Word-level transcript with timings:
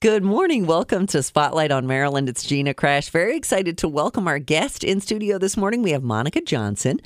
Good 0.00 0.22
morning. 0.22 0.66
Welcome 0.66 1.08
to 1.08 1.24
Spotlight 1.24 1.72
on 1.72 1.88
Maryland. 1.88 2.28
It's 2.28 2.44
Gina 2.44 2.72
Crash. 2.72 3.08
Very 3.10 3.36
excited 3.36 3.78
to 3.78 3.88
welcome 3.88 4.28
our 4.28 4.38
guest 4.38 4.84
in 4.84 5.00
studio 5.00 5.38
this 5.38 5.56
morning. 5.56 5.82
We 5.82 5.90
have 5.90 6.04
Monica 6.04 6.40
Johnson. 6.40 7.00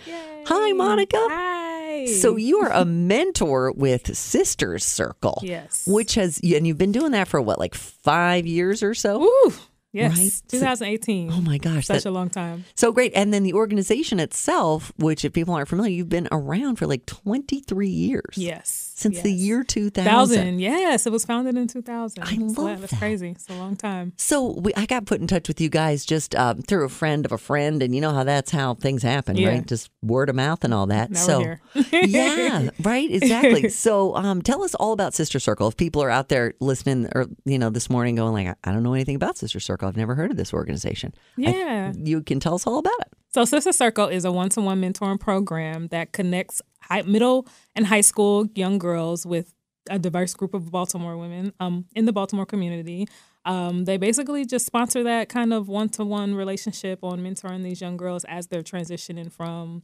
Hi, 0.47 0.72
Monica. 0.72 1.17
Hi. 1.19 2.05
So 2.05 2.36
you 2.36 2.58
are 2.58 2.70
a 2.70 2.84
mentor 2.84 3.72
with 3.72 4.14
Sisters 4.14 4.84
Circle. 4.84 5.41
Yes. 5.42 5.86
Which 5.91 6.17
has 6.17 6.39
and 6.44 6.67
you've 6.67 6.77
been 6.77 6.92
doing 6.92 7.12
that 7.12 7.28
for 7.28 7.41
what, 7.41 7.58
like 7.58 7.75
five 7.75 8.47
years 8.47 8.83
or 8.83 8.92
so? 8.92 9.22
Ooh, 9.22 9.52
yes. 9.95 10.19
Right? 10.19 10.42
2018. 10.48 11.33
Oh 11.33 11.41
my 11.41 11.56
gosh. 11.56 11.86
Such 11.86 12.02
that- 12.02 12.08
a 12.11 12.12
long 12.12 12.28
time. 12.28 12.67
so 12.74 12.92
great. 12.92 13.12
And 13.14 13.33
then 13.33 13.42
the 13.42 13.55
organization 13.55 14.20
itself, 14.20 14.92
which 14.98 15.24
if 15.24 15.33
people 15.33 15.55
aren't 15.55 15.69
familiar, 15.70 15.92
you've 15.95 16.11
been 16.11 16.28
around 16.30 16.77
for 16.77 16.86
like 16.86 17.06
23 17.06 17.89
years. 17.89 18.34
Yes. 18.36 18.92
Since 19.03 19.22
the 19.22 19.33
year 19.33 19.64
2000. 19.64 20.05
Thousand. 20.05 20.58
Yes, 20.61 21.06
it 21.06 21.12
was 21.12 21.25
founded 21.25 21.56
in 21.56 21.67
2000. 21.69 22.22
I 22.22 22.34
love 22.36 22.81
That's 22.81 22.92
that. 22.92 22.98
crazy. 22.98 23.31
It's 23.31 23.48
a 23.48 23.55
long 23.55 23.77
time. 23.77 24.12
So 24.17 24.58
we, 24.61 24.72
I 24.75 24.86
got 24.86 25.06
put 25.06 25.20
in 25.20 25.27
touch 25.27 25.48
with 25.48 25.61
you 25.61 25.69
guys 25.69 26.05
just 26.05 26.34
um, 26.34 26.62
through 26.62 26.84
a 26.84 26.89
friend 26.89 27.25
of 27.27 27.33
a 27.33 27.39
friend, 27.39 27.83
and 27.83 27.95
you 27.95 28.00
know 28.00 28.12
how 28.12 28.25
that's 28.25 28.50
how 28.50 28.75
things 28.75 29.03
happen, 29.03 29.36
Yeah. 29.36 29.48
right? 29.48 29.67
Just 29.67 29.91
word 30.03 30.28
of 30.28 30.36
mouth 30.36 30.64
and 30.64 30.73
all 30.73 30.86
that. 30.86 31.11
Now 31.11 31.20
so 31.20 31.55
yeah, 31.92 32.69
right, 32.83 33.11
exactly. 33.11 33.69
So 33.83 34.14
um, 34.17 34.42
tell 34.42 34.62
us 34.62 34.75
all 34.77 34.92
about 34.92 35.14
Sister 35.14 35.39
Circle. 35.41 35.69
If 35.69 35.77
people 35.77 36.03
are 36.03 36.11
out 36.11 36.28
there 36.28 36.55
listening, 36.61 37.08
or 37.14 37.27
you 37.45 37.58
know, 37.58 37.70
this 37.70 37.91
morning 37.91 38.14
going 38.17 38.33
like, 38.47 38.56
I 38.64 38.73
don't 38.73 38.83
know 38.83 38.95
anything 38.95 39.17
about 39.17 39.36
Sister 39.39 39.61
Circle. 39.61 39.89
I've 39.89 39.97
never 39.97 40.14
heard 40.14 40.30
of 40.30 40.36
this 40.36 40.53
organization. 40.55 41.14
I- 41.39 41.42
Yeah. 41.42 41.92
you 41.97 42.23
can 42.23 42.39
tell 42.41 42.55
us 42.55 42.67
all 42.67 42.78
about 42.78 42.98
it. 43.00 43.08
So, 43.34 43.45
Sister 43.47 43.73
Circle 43.73 44.08
is 44.08 44.25
a 44.27 44.30
one 44.33 44.50
to 44.50 44.61
one 44.61 44.80
mentoring 44.83 45.19
program 45.19 45.89
that 45.89 46.12
connects 46.12 46.61
high, 46.83 47.02
middle 47.02 47.47
and 47.75 47.86
high 47.86 48.00
school 48.00 48.47
young 48.55 48.78
girls 48.78 49.25
with 49.25 49.55
a 49.91 49.98
diverse 49.98 50.34
group 50.34 50.55
of 50.55 50.70
Baltimore 50.70 51.16
women 51.16 51.52
um, 51.61 51.86
in 51.94 52.05
the 52.05 52.12
Baltimore 52.12 52.47
community. 52.47 53.08
Um, 53.44 53.84
they 53.84 53.97
basically 53.97 54.44
just 54.44 54.66
sponsor 54.66 55.02
that 55.02 55.28
kind 55.28 55.52
of 55.52 55.69
one 55.69 55.89
to 55.91 56.05
one 56.05 56.34
relationship 56.34 57.00
on 57.02 57.20
mentoring 57.20 57.64
these 57.64 57.80
young 57.80 57.97
girls 57.97 58.24
as 58.24 58.47
they're 58.47 58.62
transitioning 58.62 59.33
from 59.33 59.83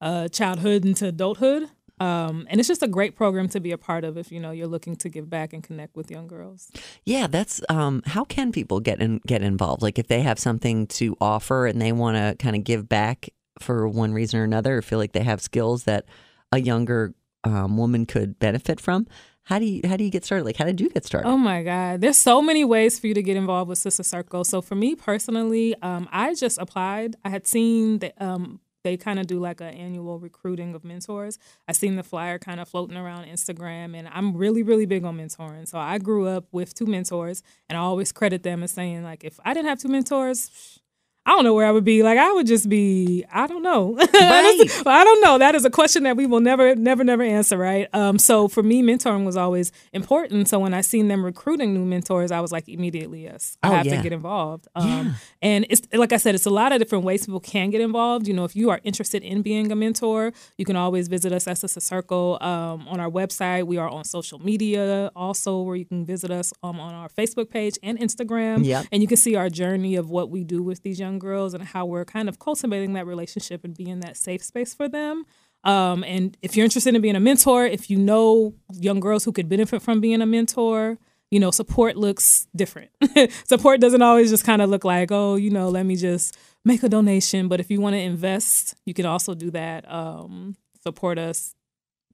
uh, 0.00 0.28
childhood 0.28 0.84
into 0.84 1.06
adulthood. 1.06 1.68
Um, 2.00 2.46
and 2.48 2.60
it's 2.60 2.68
just 2.68 2.82
a 2.82 2.88
great 2.88 3.16
program 3.16 3.48
to 3.48 3.60
be 3.60 3.72
a 3.72 3.78
part 3.78 4.04
of 4.04 4.16
if 4.16 4.30
you 4.30 4.38
know 4.38 4.52
you're 4.52 4.68
looking 4.68 4.94
to 4.96 5.08
give 5.08 5.28
back 5.28 5.52
and 5.52 5.62
connect 5.62 5.96
with 5.96 6.10
young 6.10 6.28
girls. 6.28 6.70
Yeah, 7.04 7.26
that's 7.26 7.60
um, 7.68 8.02
how 8.06 8.24
can 8.24 8.52
people 8.52 8.78
get 8.80 9.00
in, 9.00 9.20
get 9.26 9.42
involved? 9.42 9.82
Like 9.82 9.98
if 9.98 10.06
they 10.06 10.22
have 10.22 10.38
something 10.38 10.86
to 10.88 11.16
offer 11.20 11.66
and 11.66 11.82
they 11.82 11.90
want 11.90 12.16
to 12.16 12.36
kind 12.42 12.54
of 12.54 12.62
give 12.62 12.88
back 12.88 13.30
for 13.58 13.88
one 13.88 14.12
reason 14.12 14.38
or 14.38 14.44
another, 14.44 14.78
or 14.78 14.82
feel 14.82 15.00
like 15.00 15.12
they 15.12 15.24
have 15.24 15.40
skills 15.40 15.84
that 15.84 16.04
a 16.52 16.60
younger 16.60 17.14
um, 17.44 17.76
woman 17.76 18.06
could 18.06 18.38
benefit 18.38 18.80
from. 18.80 19.06
How 19.44 19.58
do 19.58 19.64
you 19.64 19.80
how 19.88 19.96
do 19.96 20.04
you 20.04 20.10
get 20.10 20.26
started? 20.26 20.44
Like 20.44 20.56
how 20.56 20.66
did 20.66 20.78
you 20.78 20.90
get 20.90 21.06
started? 21.06 21.26
Oh 21.26 21.38
my 21.38 21.62
God. 21.62 22.02
There's 22.02 22.18
so 22.18 22.42
many 22.42 22.64
ways 22.64 22.98
for 22.98 23.06
you 23.06 23.14
to 23.14 23.22
get 23.22 23.36
involved 23.36 23.70
with 23.70 23.78
Sister 23.78 24.02
Circle. 24.02 24.44
So 24.44 24.60
for 24.60 24.74
me 24.74 24.94
personally, 24.94 25.74
um, 25.80 26.06
I 26.12 26.34
just 26.34 26.58
applied. 26.58 27.16
I 27.24 27.30
had 27.30 27.46
seen 27.46 28.00
that 28.00 28.20
um, 28.20 28.60
they 28.84 28.98
kind 28.98 29.18
of 29.18 29.26
do 29.26 29.38
like 29.40 29.62
an 29.62 29.68
annual 29.68 30.18
recruiting 30.18 30.74
of 30.74 30.84
mentors. 30.84 31.38
I 31.66 31.72
seen 31.72 31.96
the 31.96 32.02
flyer 32.02 32.38
kind 32.38 32.60
of 32.60 32.68
floating 32.68 32.96
around 32.96 33.24
Instagram, 33.24 33.96
and 33.96 34.08
I'm 34.08 34.36
really, 34.36 34.62
really 34.62 34.86
big 34.86 35.04
on 35.04 35.16
mentoring. 35.16 35.66
So 35.66 35.78
I 35.78 35.98
grew 35.98 36.26
up 36.26 36.46
with 36.52 36.74
two 36.74 36.86
mentors, 36.86 37.42
and 37.68 37.76
I 37.78 37.80
always 37.80 38.12
credit 38.12 38.42
them 38.42 38.62
as 38.62 38.72
saying 38.72 39.02
like, 39.02 39.24
if 39.24 39.40
I 39.44 39.54
didn't 39.54 39.68
have 39.68 39.80
two 39.80 39.88
mentors. 39.88 40.80
I 41.28 41.32
don't 41.32 41.44
know 41.44 41.52
where 41.54 41.66
I 41.66 41.70
would 41.70 41.84
be. 41.84 42.02
Like 42.02 42.18
I 42.18 42.32
would 42.32 42.46
just 42.46 42.68
be. 42.70 43.24
I 43.32 43.46
don't 43.46 43.62
know. 43.62 43.98
Right. 44.28 44.70
I 44.86 45.04
don't 45.04 45.20
know. 45.22 45.38
That 45.38 45.54
is 45.54 45.64
a 45.64 45.70
question 45.70 46.02
that 46.04 46.16
we 46.16 46.26
will 46.26 46.40
never, 46.40 46.74
never, 46.74 47.04
never 47.04 47.22
answer, 47.22 47.56
right? 47.56 47.86
Um, 47.94 48.18
so 48.18 48.48
for 48.48 48.62
me, 48.62 48.82
mentoring 48.82 49.24
was 49.24 49.36
always 49.36 49.70
important. 49.92 50.48
So 50.48 50.58
when 50.58 50.74
I 50.74 50.80
seen 50.80 51.08
them 51.08 51.24
recruiting 51.24 51.74
new 51.74 51.84
mentors, 51.84 52.30
I 52.32 52.40
was 52.40 52.50
like, 52.52 52.68
immediately, 52.68 53.24
yes, 53.24 53.56
I 53.62 53.68
Oh, 53.68 53.72
have 53.76 53.86
yeah. 53.86 53.96
to 53.96 54.02
get 54.02 54.12
involved. 54.12 54.66
Um, 54.74 55.14
And 55.42 55.66
it's 55.70 55.82
like 55.92 56.12
I 56.12 56.16
said, 56.16 56.34
it's 56.34 56.46
a 56.46 56.50
lot 56.50 56.72
of 56.72 56.78
different 56.78 57.04
ways 57.04 57.24
people 57.26 57.40
can 57.40 57.70
get 57.70 57.80
involved. 57.80 58.26
You 58.26 58.34
know, 58.34 58.44
if 58.44 58.56
you 58.56 58.70
are 58.70 58.80
interested 58.84 59.22
in 59.22 59.42
being 59.42 59.70
a 59.70 59.76
mentor, 59.76 60.32
you 60.56 60.64
can 60.64 60.76
always 60.76 61.06
visit 61.08 61.32
us 61.32 61.46
at 61.46 61.58
Sister 61.58 61.80
Circle 61.80 62.38
um, 62.40 62.88
on 62.88 62.98
our 63.00 63.10
website. 63.10 63.64
We 63.66 63.76
are 63.76 63.88
on 63.88 64.04
social 64.04 64.38
media 64.40 65.10
also, 65.14 65.60
where 65.60 65.76
you 65.76 65.84
can 65.84 66.04
visit 66.04 66.30
us 66.30 66.52
um, 66.62 66.80
on 66.80 66.92
our 66.94 67.08
Facebook 67.08 67.50
page 67.50 67.78
and 67.82 67.98
Instagram. 67.98 68.64
Yep. 68.64 68.86
And 68.92 69.02
you 69.02 69.08
can 69.08 69.16
see 69.16 69.36
our 69.36 69.48
journey 69.50 69.94
of 69.96 70.10
what 70.10 70.30
we 70.30 70.42
do 70.44 70.62
with 70.62 70.82
these 70.82 70.98
young 70.98 71.17
girls 71.18 71.54
and 71.54 71.64
how 71.64 71.86
we're 71.86 72.04
kind 72.04 72.28
of 72.28 72.38
cultivating 72.38 72.92
that 72.94 73.06
relationship 73.06 73.64
and 73.64 73.76
being 73.76 74.00
that 74.00 74.16
safe 74.16 74.42
space 74.42 74.74
for 74.74 74.88
them. 74.88 75.24
Um, 75.64 76.04
and 76.04 76.36
if 76.42 76.56
you're 76.56 76.64
interested 76.64 76.94
in 76.94 77.00
being 77.02 77.16
a 77.16 77.20
mentor, 77.20 77.66
if 77.66 77.90
you 77.90 77.98
know 77.98 78.54
young 78.72 79.00
girls 79.00 79.24
who 79.24 79.32
could 79.32 79.48
benefit 79.48 79.82
from 79.82 80.00
being 80.00 80.22
a 80.22 80.26
mentor, 80.26 80.98
you 81.30 81.40
know, 81.40 81.50
support 81.50 81.96
looks 81.96 82.46
different. 82.56 82.90
support 83.44 83.80
doesn't 83.80 84.02
always 84.02 84.30
just 84.30 84.44
kind 84.44 84.62
of 84.62 84.70
look 84.70 84.84
like, 84.84 85.10
oh, 85.12 85.36
you 85.36 85.50
know, 85.50 85.68
let 85.68 85.84
me 85.84 85.96
just 85.96 86.36
make 86.64 86.82
a 86.82 86.88
donation. 86.88 87.48
But 87.48 87.60
if 87.60 87.70
you 87.70 87.80
want 87.80 87.94
to 87.94 88.00
invest, 88.00 88.76
you 88.86 88.94
can 88.94 89.04
also 89.04 89.34
do 89.34 89.50
that. 89.50 89.90
Um, 89.92 90.56
support 90.82 91.18
us, 91.18 91.54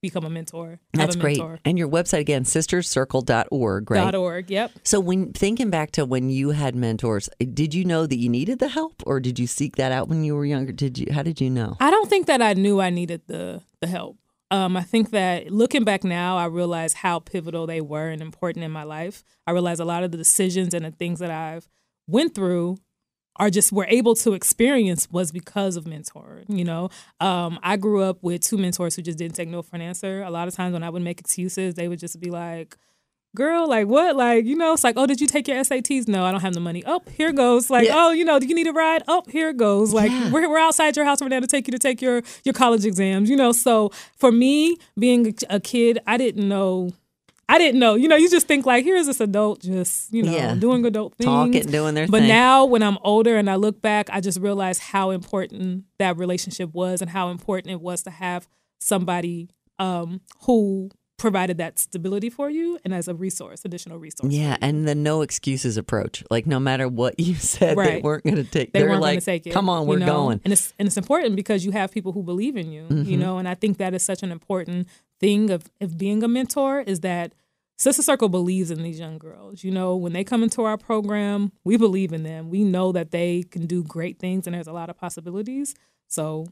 become 0.04 0.24
a 0.24 0.30
mentor. 0.30 0.78
That's 0.92 1.16
a 1.16 1.18
great. 1.18 1.38
mentor. 1.38 1.58
And 1.64 1.78
your 1.78 1.88
website 1.88 2.20
again, 2.20 2.44
sisterscircle.org, 2.44 3.90
right? 3.90 3.96
Dot 3.98 4.14
org. 4.14 4.50
Yep. 4.50 4.72
So 4.84 5.00
when 5.00 5.32
thinking 5.32 5.70
back 5.70 5.90
to 5.92 6.04
when 6.04 6.30
you 6.30 6.50
had 6.50 6.76
mentors, 6.76 7.28
did 7.38 7.74
you 7.74 7.84
know 7.84 8.06
that 8.06 8.18
you 8.18 8.28
needed 8.28 8.58
the 8.58 8.68
help 8.68 9.02
or 9.06 9.18
did 9.18 9.38
you 9.38 9.46
seek 9.46 9.76
that 9.76 9.90
out 9.90 10.08
when 10.08 10.22
you 10.22 10.36
were 10.36 10.44
younger? 10.44 10.72
Did 10.72 10.98
you 10.98 11.12
how 11.12 11.22
did 11.22 11.40
you 11.40 11.50
know? 11.50 11.76
I 11.80 11.90
don't 11.90 12.08
think 12.08 12.26
that 12.26 12.42
I 12.42 12.52
knew 12.52 12.80
I 12.80 12.90
needed 12.90 13.22
the 13.26 13.62
the 13.80 13.86
help. 13.86 14.18
Um, 14.50 14.76
I 14.76 14.82
think 14.82 15.10
that 15.10 15.50
looking 15.50 15.84
back 15.84 16.04
now, 16.04 16.36
I 16.36 16.46
realize 16.46 16.92
how 16.92 17.18
pivotal 17.18 17.66
they 17.66 17.80
were 17.80 18.08
and 18.08 18.22
important 18.22 18.64
in 18.64 18.70
my 18.70 18.84
life. 18.84 19.24
I 19.46 19.52
realize 19.52 19.80
a 19.80 19.84
lot 19.84 20.04
of 20.04 20.12
the 20.12 20.18
decisions 20.18 20.74
and 20.74 20.84
the 20.84 20.90
things 20.90 21.18
that 21.18 21.30
I've 21.30 21.68
went 22.06 22.34
through 22.34 22.76
are 23.36 23.50
just 23.50 23.72
were 23.72 23.86
able 23.88 24.14
to 24.16 24.32
experience 24.34 25.08
was 25.10 25.32
because 25.32 25.76
of 25.76 25.84
mentoring. 25.84 26.44
You 26.48 26.64
know, 26.64 26.88
um, 27.20 27.58
I 27.62 27.76
grew 27.76 28.02
up 28.02 28.18
with 28.22 28.42
two 28.42 28.56
mentors 28.58 28.94
who 28.96 29.02
just 29.02 29.18
didn't 29.18 29.34
take 29.34 29.48
no 29.48 29.62
for 29.62 29.76
an 29.76 29.82
answer. 29.82 30.22
A 30.22 30.30
lot 30.30 30.48
of 30.48 30.54
times 30.54 30.72
when 30.72 30.82
I 30.82 30.90
would 30.90 31.02
make 31.02 31.20
excuses, 31.20 31.74
they 31.74 31.88
would 31.88 31.98
just 31.98 32.20
be 32.20 32.30
like, 32.30 32.76
girl, 33.36 33.68
like 33.68 33.88
what? 33.88 34.14
Like, 34.14 34.44
you 34.44 34.54
know, 34.54 34.74
it's 34.74 34.84
like, 34.84 34.94
oh, 34.96 35.06
did 35.06 35.20
you 35.20 35.26
take 35.26 35.48
your 35.48 35.56
SATs? 35.56 36.06
No, 36.06 36.24
I 36.24 36.30
don't 36.30 36.40
have 36.42 36.54
the 36.54 36.60
money. 36.60 36.84
Oh, 36.86 37.00
here 37.16 37.32
goes. 37.32 37.68
Like, 37.68 37.88
Yeah. 37.88 37.94
oh, 37.96 38.10
you 38.12 38.24
know, 38.24 38.38
do 38.38 38.46
you 38.46 38.54
need 38.54 38.68
a 38.68 38.72
ride? 38.72 39.02
Oh, 39.08 39.24
here 39.28 39.48
it 39.48 39.56
goes. 39.56 39.92
Like, 39.92 40.12
Yeah. 40.12 40.30
we're, 40.30 40.48
we're 40.48 40.58
outside 40.60 40.94
your 40.96 41.04
house 41.04 41.20
right 41.20 41.28
now 41.28 41.40
to 41.40 41.46
take 41.48 41.66
you 41.66 41.72
to 41.72 41.78
take 41.78 42.00
your 42.00 42.22
your 42.44 42.52
college 42.52 42.84
exams. 42.84 43.28
You 43.28 43.36
know, 43.36 43.50
so 43.50 43.90
for 44.16 44.30
me, 44.30 44.76
being 44.96 45.34
a 45.50 45.58
kid, 45.58 45.98
I 46.06 46.16
didn't 46.16 46.48
know. 46.48 46.90
I 47.48 47.58
didn't 47.58 47.78
know. 47.78 47.94
You 47.94 48.08
know, 48.08 48.16
you 48.16 48.30
just 48.30 48.46
think 48.46 48.64
like, 48.66 48.84
here's 48.84 49.06
this 49.06 49.20
adult 49.20 49.60
just, 49.60 50.12
you 50.12 50.22
know, 50.22 50.32
Yeah. 50.32 50.54
doing 50.54 50.84
adult 50.86 51.14
things. 51.16 51.26
Talking, 51.26 51.62
doing 51.66 51.94
their 51.94 52.06
But 52.06 52.20
thing. 52.20 52.28
now 52.28 52.64
when 52.64 52.82
I'm 52.82 52.96
older 53.02 53.36
and 53.36 53.50
I 53.50 53.56
look 53.56 53.82
back, 53.82 54.08
I 54.10 54.20
just 54.20 54.40
realize 54.40 54.78
how 54.78 55.10
important 55.10 55.84
that 55.98 56.16
relationship 56.16 56.72
was 56.72 57.00
and 57.02 57.10
how 57.10 57.28
important 57.30 57.72
it 57.72 57.80
was 57.80 58.02
to 58.04 58.10
have 58.10 58.48
somebody 58.78 59.48
um, 59.78 60.20
who 60.46 60.90
provided 61.16 61.58
that 61.58 61.78
stability 61.78 62.28
for 62.28 62.50
you 62.50 62.78
and 62.84 62.92
as 62.92 63.06
a 63.08 63.14
resource, 63.14 63.64
additional 63.64 63.98
resource. 63.98 64.32
Yeah, 64.32 64.56
and 64.60 64.86
the 64.86 64.94
no 64.94 65.22
excuses 65.22 65.76
approach. 65.76 66.24
Like 66.30 66.46
no 66.46 66.58
matter 66.58 66.88
what 66.88 67.18
you 67.20 67.34
said, 67.52 67.76
they 67.76 67.80
Right. 67.80 68.02
weren't 68.02 68.24
going 68.24 68.36
to 68.36 68.44
take. 68.44 68.72
they 68.72 68.82
weren't 68.82 69.00
like, 69.00 69.12
going 69.14 69.20
to 69.20 69.24
take 69.24 69.46
it. 69.46 69.52
Come 69.52 69.68
on, 69.68 69.86
we're 69.86 69.98
know? 69.98 70.06
going. 70.06 70.40
and 70.44 70.52
it's 70.52 70.72
and 70.78 70.86
it's 70.86 70.96
important 70.96 71.36
because 71.36 71.64
you 71.64 71.72
have 71.72 71.92
people 71.92 72.12
who 72.12 72.22
believe 72.22 72.56
in 72.56 72.72
you. 72.72 72.82
Mm-hmm. 72.84 73.08
You 73.10 73.16
know, 73.16 73.38
and 73.38 73.48
I 73.48 73.54
think 73.54 73.78
that 73.78 73.94
is 73.94 74.02
such 74.02 74.22
an 74.22 74.32
important 74.32 74.88
thing 75.20 75.50
of 75.50 75.70
of 75.80 75.96
being 75.96 76.22
a 76.24 76.28
mentor 76.28 76.80
is 76.80 77.00
that 77.00 77.32
Sister 77.76 78.02
Circle 78.02 78.28
believes 78.28 78.70
in 78.70 78.82
these 78.82 78.98
young 79.00 79.18
girls. 79.18 79.64
You 79.64 79.70
know, 79.72 79.96
when 79.96 80.12
they 80.12 80.24
come 80.24 80.42
into 80.42 80.62
our 80.62 80.76
program, 80.76 81.52
we 81.64 81.76
believe 81.76 82.12
in 82.12 82.22
them. 82.22 82.48
We 82.50 82.62
know 82.64 82.92
that 82.92 83.10
they 83.10 83.42
can 83.50 83.66
do 83.66 83.82
great 83.82 84.18
things 84.18 84.46
and 84.46 84.54
there's 84.54 84.68
a 84.68 84.72
lot 84.72 84.90
of 84.90 84.96
possibilities. 84.96 85.74
So, 86.08 86.46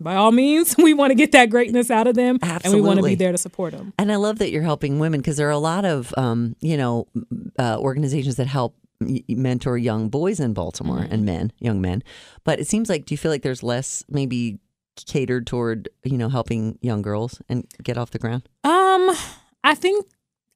by 0.00 0.14
all 0.16 0.32
means, 0.32 0.76
we 0.78 0.94
want 0.94 1.10
to 1.10 1.14
get 1.14 1.32
that 1.32 1.50
greatness 1.50 1.90
out 1.90 2.06
of 2.06 2.14
them 2.14 2.38
and 2.42 2.72
we 2.74 2.80
want 2.80 2.98
to 2.98 3.04
be 3.04 3.14
there 3.14 3.32
to 3.32 3.38
support 3.38 3.72
them. 3.72 3.92
And 3.98 4.10
I 4.12 4.16
love 4.16 4.38
that 4.40 4.50
you're 4.50 4.62
helping 4.62 4.98
women 4.98 5.20
because 5.20 5.36
there 5.36 5.48
are 5.48 5.52
a 5.52 5.58
lot 5.58 5.84
of, 5.84 6.12
um, 6.16 6.56
you 6.60 6.76
know, 6.76 7.06
uh, 7.58 7.78
organizations 7.78 8.36
that 8.36 8.46
help 8.46 8.74
mentor 9.28 9.76
young 9.76 10.08
boys 10.08 10.40
in 10.40 10.52
Baltimore 10.54 11.00
Mm-hmm. 11.00 11.12
and 11.12 11.24
men, 11.24 11.52
young 11.58 11.80
men. 11.80 12.02
But 12.44 12.60
it 12.60 12.66
seems 12.66 12.88
like, 12.88 13.04
do 13.06 13.12
you 13.14 13.18
feel 13.18 13.30
like 13.30 13.42
there's 13.42 13.62
less 13.62 14.04
maybe 14.08 14.58
catered 15.06 15.46
toward, 15.46 15.88
you 16.04 16.16
know, 16.16 16.28
helping 16.28 16.78
young 16.80 17.02
girls 17.02 17.40
and 17.48 17.66
get 17.82 17.98
off 17.98 18.10
the 18.10 18.18
ground? 18.18 18.48
Um, 18.62 19.10
I 19.64 19.74
think 19.74 20.06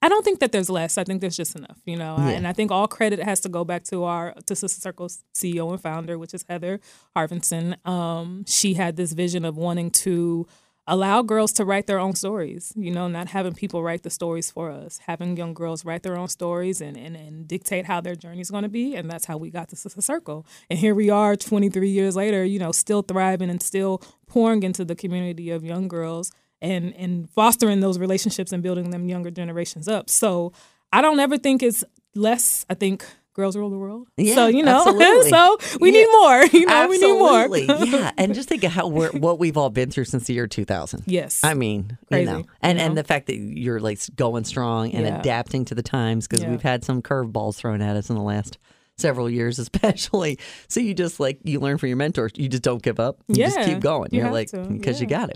I 0.01 0.09
don't 0.09 0.25
think 0.25 0.41
that 0.41 0.53
there's 0.53 0.71
less. 0.71 0.97
I 0.97 1.05
think 1.05 1.21
there's 1.21 1.37
just 1.37 1.57
enough, 1.57 1.79
you 1.85 1.97
know. 1.97 2.17
Yeah. 2.19 2.31
And 2.31 2.47
I 2.47 2.53
think 2.53 2.71
all 2.71 2.87
credit 2.87 3.19
has 3.21 3.41
to 3.41 3.49
go 3.49 3.65
back 3.65 3.85
to 3.85 4.05
our 4.05 4.35
to 4.47 4.55
Sister 4.55 4.81
Circle's 4.81 5.25
CEO 5.35 5.71
and 5.71 5.81
founder, 5.81 6.19
which 6.19 6.35
is 6.35 6.45
Heather 6.49 6.81
Harvinson. 7.17 7.77
Um, 7.87 8.45
she 8.47 8.75
had 8.75 8.97
this 8.97 9.13
vision 9.13 9.45
of 9.45 9.57
wanting 9.57 9.91
to 9.91 10.47
allow 10.89 11.21
girls 11.21 11.53
to 11.53 11.65
write 11.65 11.87
their 11.87 11.99
own 11.99 12.15
stories, 12.15 12.73
you 12.75 12.91
know, 12.91 13.07
not 13.09 13.29
having 13.29 13.53
people 13.53 13.83
write 13.83 14.03
the 14.03 14.11
stories 14.11 14.51
for 14.51 14.71
us, 14.71 14.99
having 15.07 15.37
young 15.37 15.53
girls 15.53 15.85
write 15.85 16.03
their 16.03 16.17
own 16.17 16.29
stories 16.29 16.81
and, 16.81 16.97
and, 16.97 17.15
and 17.15 17.47
dictate 17.47 17.85
how 17.85 18.01
their 18.01 18.17
journey 18.17 18.41
is 18.41 18.51
going 18.51 18.63
to 18.63 18.71
be. 18.71 18.97
And 18.97 19.11
that's 19.11 19.27
how 19.27 19.37
we 19.37 19.51
got 19.51 19.69
to 19.69 19.77
Sister 19.77 20.01
Circle. 20.01 20.47
And 20.71 20.79
here 20.79 20.95
we 20.95 21.11
are 21.11 21.37
23 21.37 21.91
years 21.91 22.17
later, 22.17 22.43
you 22.43 22.59
know, 22.59 22.73
still 22.73 23.03
thriving 23.03 23.51
and 23.51 23.63
still 23.63 24.03
pouring 24.27 24.63
into 24.63 24.85
the 24.85 24.95
community 24.95 25.51
of 25.51 25.63
young 25.63 25.89
girls 25.89 26.33
and, 26.61 26.95
and 26.97 27.31
fostering 27.31 27.81
those 27.81 27.99
relationships 27.99 28.53
and 28.53 28.63
building 28.63 28.91
them 28.91 29.09
younger 29.09 29.31
generations 29.31 29.89
up. 29.89 30.11
So 30.11 30.53
I 30.93 31.03
don't 31.03 31.21
ever 31.21 31.39
think 31.39 31.63
it's 31.63 31.85
less. 32.15 32.65
I 32.69 32.75
think 32.75 33.05
girls 33.35 33.57
rule 33.57 33.71
the 33.71 33.79
world. 33.79 34.09
Yeah, 34.17 34.35
so, 34.35 34.47
you 34.49 34.65
know, 34.65 34.83
absolutely. 34.89 35.31
so 35.31 35.59
we 35.81 35.93
Yeah. 35.93 36.01
need 36.01 36.09
more. 36.11 36.45
You 36.53 36.67
know, 36.67 36.89
we 36.89 36.99
need 36.99 37.19
more. 37.19 37.39
Absolutely, 37.45 37.91
yeah. 37.91 38.11
And 38.19 38.35
just 38.35 38.49
think 38.49 38.65
of 38.65 38.73
how 38.73 38.89
we're, 38.89 39.13
what 39.13 39.39
we've 39.39 39.57
all 39.57 39.71
been 39.71 39.91
through 39.93 40.07
since 40.07 40.25
the 40.27 40.35
year 40.35 40.49
2000. 40.49 41.05
Yes. 41.07 41.45
I 41.45 41.55
mean, 41.55 41.97
Crazy, 42.09 42.23
you 42.31 42.39
know, 42.39 42.45
and 42.61 42.79
you 42.81 42.85
and 42.85 42.99
the 42.99 43.05
fact 43.05 43.27
that 43.29 43.37
you're 43.37 43.79
like 43.79 44.01
going 44.17 44.43
strong 44.45 44.91
and 44.93 45.07
Yeah. 45.07 45.21
adapting 45.21 45.65
to 45.67 45.77
the 45.77 45.83
times 45.85 46.27
because 46.27 46.43
Yeah. 46.43 46.51
we've 46.51 46.63
had 46.63 46.85
some 46.85 47.01
curveballs 47.01 47.55
thrown 47.57 47.81
at 47.81 47.95
us 47.95 48.11
in 48.11 48.17
the 48.17 48.23
last 48.23 48.59
several 48.99 49.31
years, 49.31 49.59
especially. 49.59 50.39
So 50.69 50.81
you 50.81 50.95
just 50.95 51.21
like 51.21 51.39
you 51.45 51.61
learn 51.61 51.79
from 51.79 51.89
your 51.89 51.97
mentors. 51.97 52.33
You 52.37 52.49
just 52.49 52.63
don't 52.63 52.83
give 52.83 53.01
up. 53.01 53.19
You 53.29 53.37
just 53.37 53.61
keep 53.61 53.81
going. 53.81 54.11
you 54.13 54.19
You're 54.19 54.27
have 54.27 54.35
like 54.35 54.51
because 54.51 55.01
you 55.01 55.07
got 55.07 55.27
to. 55.27 55.35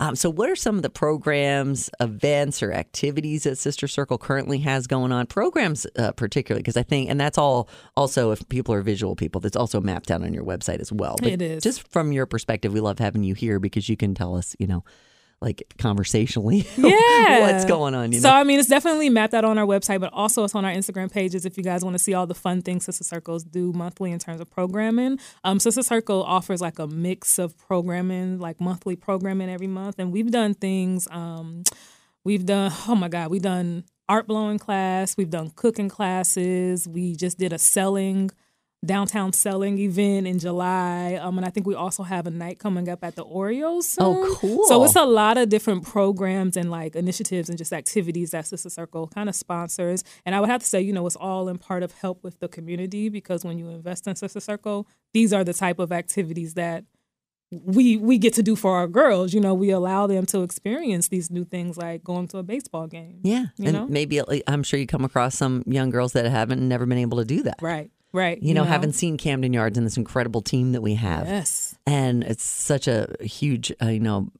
Um, 0.00 0.16
so 0.16 0.28
what 0.30 0.50
are 0.50 0.56
some 0.56 0.76
of 0.76 0.82
the 0.82 0.90
programs, 0.90 1.90
events, 2.00 2.62
or 2.62 2.72
activities 2.72 3.44
that 3.44 3.56
Sister 3.56 3.86
Circle 3.88 4.18
currently 4.18 4.58
has 4.58 4.86
going 4.86 5.12
on? 5.12 5.26
Programs, 5.26 5.86
uh, 5.96 6.12
particularly 6.12 6.62
because 6.62 6.76
I 6.76 6.82
think, 6.82 7.10
and 7.10 7.20
that's 7.20 7.38
all. 7.38 7.68
Also, 7.96 8.30
if 8.30 8.46
people 8.48 8.74
are 8.74 8.82
visual 8.82 9.16
people, 9.16 9.40
that's 9.40 9.56
also 9.56 9.80
mapped 9.80 10.10
out 10.10 10.22
on 10.22 10.34
your 10.34 10.44
website 10.44 10.80
as 10.80 10.92
well. 10.92 11.16
But 11.20 11.32
It 11.32 11.42
is. 11.42 11.62
just 11.62 11.86
from 11.90 12.12
your 12.12 12.26
perspective, 12.26 12.72
we 12.72 12.80
love 12.80 12.98
having 12.98 13.22
you 13.24 13.34
here 13.34 13.58
because 13.58 13.88
you 13.88 13.96
can 13.96 14.14
tell 14.14 14.36
us, 14.36 14.54
you 14.58 14.66
know, 14.66 14.84
like 15.44 15.62
conversationally, 15.78 16.66
Yeah. 16.76 17.40
what's 17.40 17.64
going 17.66 17.94
on. 17.94 18.12
You 18.12 18.20
so 18.20 18.30
know, 18.30 18.34
I 18.34 18.44
mean, 18.44 18.58
it's 18.58 18.68
definitely 18.68 19.10
mapped 19.10 19.34
out 19.34 19.44
on 19.44 19.58
our 19.58 19.66
website, 19.66 20.00
but 20.00 20.12
also 20.12 20.42
it's 20.44 20.54
on 20.54 20.64
our 20.64 20.72
Instagram 20.72 21.12
pages 21.12 21.44
if 21.44 21.58
you 21.58 21.62
guys 21.62 21.84
want 21.84 21.94
to 21.94 21.98
see 21.98 22.14
all 22.14 22.26
the 22.26 22.34
fun 22.34 22.62
things 22.62 22.84
Sister 22.86 23.04
Circles 23.04 23.44
do 23.44 23.72
monthly 23.72 24.10
in 24.10 24.18
terms 24.18 24.40
of 24.40 24.50
programming. 24.50 25.18
Um, 25.44 25.60
Sister 25.60 25.82
Circle 25.82 26.22
offers 26.24 26.60
like 26.60 26.78
a 26.78 26.86
mix 26.86 27.38
of 27.38 27.56
programming, 27.58 28.38
like 28.38 28.60
monthly 28.60 28.96
programming 28.96 29.50
every 29.50 29.66
month, 29.66 29.98
and 29.98 30.10
we've 30.12 30.30
done 30.30 30.54
things. 30.54 31.06
Um, 31.10 31.62
we've 32.24 32.46
done 32.46 32.72
oh 32.88 32.94
my 32.94 33.08
god, 33.08 33.30
we've 33.30 33.42
done 33.42 33.84
art 34.08 34.26
blowing 34.26 34.58
class, 34.58 35.16
we've 35.16 35.30
done 35.30 35.50
cooking 35.50 35.88
classes, 35.90 36.88
we 36.88 37.14
just 37.14 37.38
did 37.38 37.52
a 37.52 37.58
selling 37.58 38.30
downtown 38.84 39.32
selling 39.32 39.78
event 39.78 40.26
in 40.26 40.38
July. 40.38 41.14
Um, 41.14 41.38
and 41.38 41.46
I 41.46 41.50
think 41.50 41.66
we 41.66 41.74
also 41.74 42.02
have 42.02 42.26
a 42.26 42.30
night 42.30 42.58
coming 42.58 42.88
up 42.88 43.02
at 43.02 43.16
the 43.16 43.22
Orioles. 43.22 43.88
Soon. 43.88 44.04
Oh, 44.04 44.36
cool. 44.38 44.66
So 44.66 44.84
it's 44.84 44.96
a 44.96 45.04
lot 45.04 45.38
of 45.38 45.48
different 45.48 45.84
programs 45.84 46.56
and 46.56 46.70
like 46.70 46.96
initiatives 46.96 47.48
and 47.48 47.58
just 47.58 47.72
activities 47.72 48.32
that 48.32 48.46
Sister 48.46 48.70
Circle 48.70 49.08
kind 49.08 49.28
of 49.28 49.34
sponsors. 49.34 50.04
And 50.24 50.34
I 50.34 50.40
would 50.40 50.50
have 50.50 50.60
to 50.60 50.66
say, 50.66 50.80
you 50.80 50.92
know, 50.92 51.06
it's 51.06 51.16
all 51.16 51.48
in 51.48 51.58
part 51.58 51.82
of 51.82 51.92
help 51.92 52.22
with 52.22 52.38
the 52.40 52.48
community 52.48 53.08
because 53.08 53.44
when 53.44 53.58
you 53.58 53.68
invest 53.68 54.06
in 54.06 54.16
Sister 54.16 54.40
Circle, 54.40 54.86
these 55.12 55.32
are 55.32 55.44
the 55.44 55.54
type 55.54 55.78
of 55.78 55.92
activities 55.92 56.54
that 56.54 56.84
we 57.50 57.96
we 57.96 58.18
get 58.18 58.34
to 58.34 58.42
do 58.42 58.56
for 58.56 58.76
our 58.76 58.86
girls. 58.86 59.32
You 59.32 59.40
know, 59.40 59.54
we 59.54 59.70
allow 59.70 60.06
them 60.06 60.26
to 60.26 60.42
experience 60.42 61.08
these 61.08 61.30
new 61.30 61.44
things 61.44 61.76
like 61.76 62.02
going 62.02 62.28
to 62.28 62.38
a 62.38 62.42
baseball 62.42 62.86
game. 62.86 63.20
yeah, 63.22 63.46
you 63.56 63.66
and 63.66 63.72
know? 63.72 63.86
maybe 63.86 64.20
I'm 64.46 64.62
sure 64.62 64.78
you 64.78 64.86
come 64.86 65.04
across 65.04 65.36
some 65.36 65.62
young 65.66 65.90
girls 65.90 66.12
that 66.14 66.24
haven't 66.26 66.66
never 66.66 66.86
been 66.86 66.98
able 66.98 67.18
to 67.18 67.24
do 67.24 67.42
that. 67.44 67.56
Right. 67.60 67.90
Right. 68.14 68.40
You 68.40 68.54
know, 68.54 68.62
haven't 68.62 68.92
seen 68.92 69.16
Camden 69.18 69.52
Yards 69.52 69.76
and 69.76 69.84
this 69.84 69.96
incredible 69.96 70.40
team 70.40 70.70
that 70.72 70.80
we 70.82 70.94
have. 70.94 71.26
Yes. 71.26 71.76
and 71.84 72.22
it's 72.22 72.44
such 72.44 72.86
a 72.86 73.12
huge, 73.20 73.72
uh, 73.82 73.88
you 73.88 73.98
know, 73.98 74.30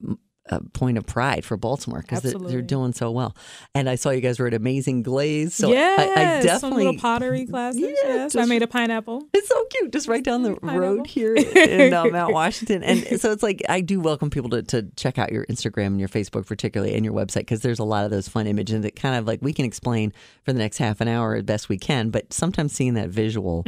a 0.47 0.61
point 0.63 0.99
of 0.99 1.07
pride 1.07 1.45
for 1.45 1.57
Baltimore 1.57 2.03
because 2.03 2.23
they're, 2.23 2.61
doing 2.63 2.93
so 2.93 3.11
well. 3.11 3.35
And 3.75 3.89
I 3.89 3.95
saw 3.95 4.11
you 4.11 4.21
guys 4.21 4.39
were 4.39 4.47
at 4.47 4.55
Amazing 4.55 5.03
Glaze, 5.03 5.55
so 5.55 5.71
yes, 5.71 5.99
I, 5.99 6.05
I 6.05 6.41
some 6.41 6.47
definitely 6.47 6.85
little 6.85 7.01
pottery 7.01 7.47
classes. 7.51 7.81
Yeah, 7.81 7.93
yes, 8.05 8.37
I 8.37 8.45
made 8.45 8.63
a 8.63 8.67
pineapple. 8.67 9.27
It's 9.33 9.49
so 9.49 9.65
cute, 9.67 9.93
just 9.93 10.07
right 10.09 10.23
down 10.23 10.43
the 10.43 10.57
Pineapple. 10.57 10.81
road 10.81 11.07
here 11.07 11.35
in 11.35 11.93
uh, 11.95 12.05
Mount 12.07 12.33
Washington. 12.35 12.83
And 12.83 13.21
so 13.21 13.33
it's 13.33 13.43
like 13.43 13.63
I 13.69 13.81
do 13.81 14.01
welcome 14.01 14.31
people 14.31 14.51
to, 14.51 14.63
to 14.65 14.83
check 14.97 15.19
out 15.19 15.33
your 15.33 15.47
Instagram 15.47 15.89
and 15.89 16.01
your 16.01 16.09
Facebook, 16.09 16.47
particularly, 16.47 16.95
and 16.95 17.05
your 17.05 17.15
website 17.15 17.41
because 17.41 17.63
there's 17.63 17.79
a 17.79 17.85
lot 17.85 18.05
of 18.05 18.11
those 18.11 18.29
fun 18.29 18.47
images 18.47 18.83
that 18.83 18.97
kind 18.97 19.17
of 19.17 19.27
like 19.27 19.41
we 19.43 19.53
can 19.53 19.65
explain 19.65 20.13
for 20.43 20.53
the 20.53 20.59
next 20.59 20.79
half 20.79 21.01
an 21.01 21.09
hour 21.09 21.35
as 21.37 21.43
best 21.45 21.69
we 21.69 21.79
can. 21.79 22.11
But 22.11 22.33
sometimes 22.33 22.73
seeing 22.73 22.95
that 22.95 23.09
visual 23.09 23.65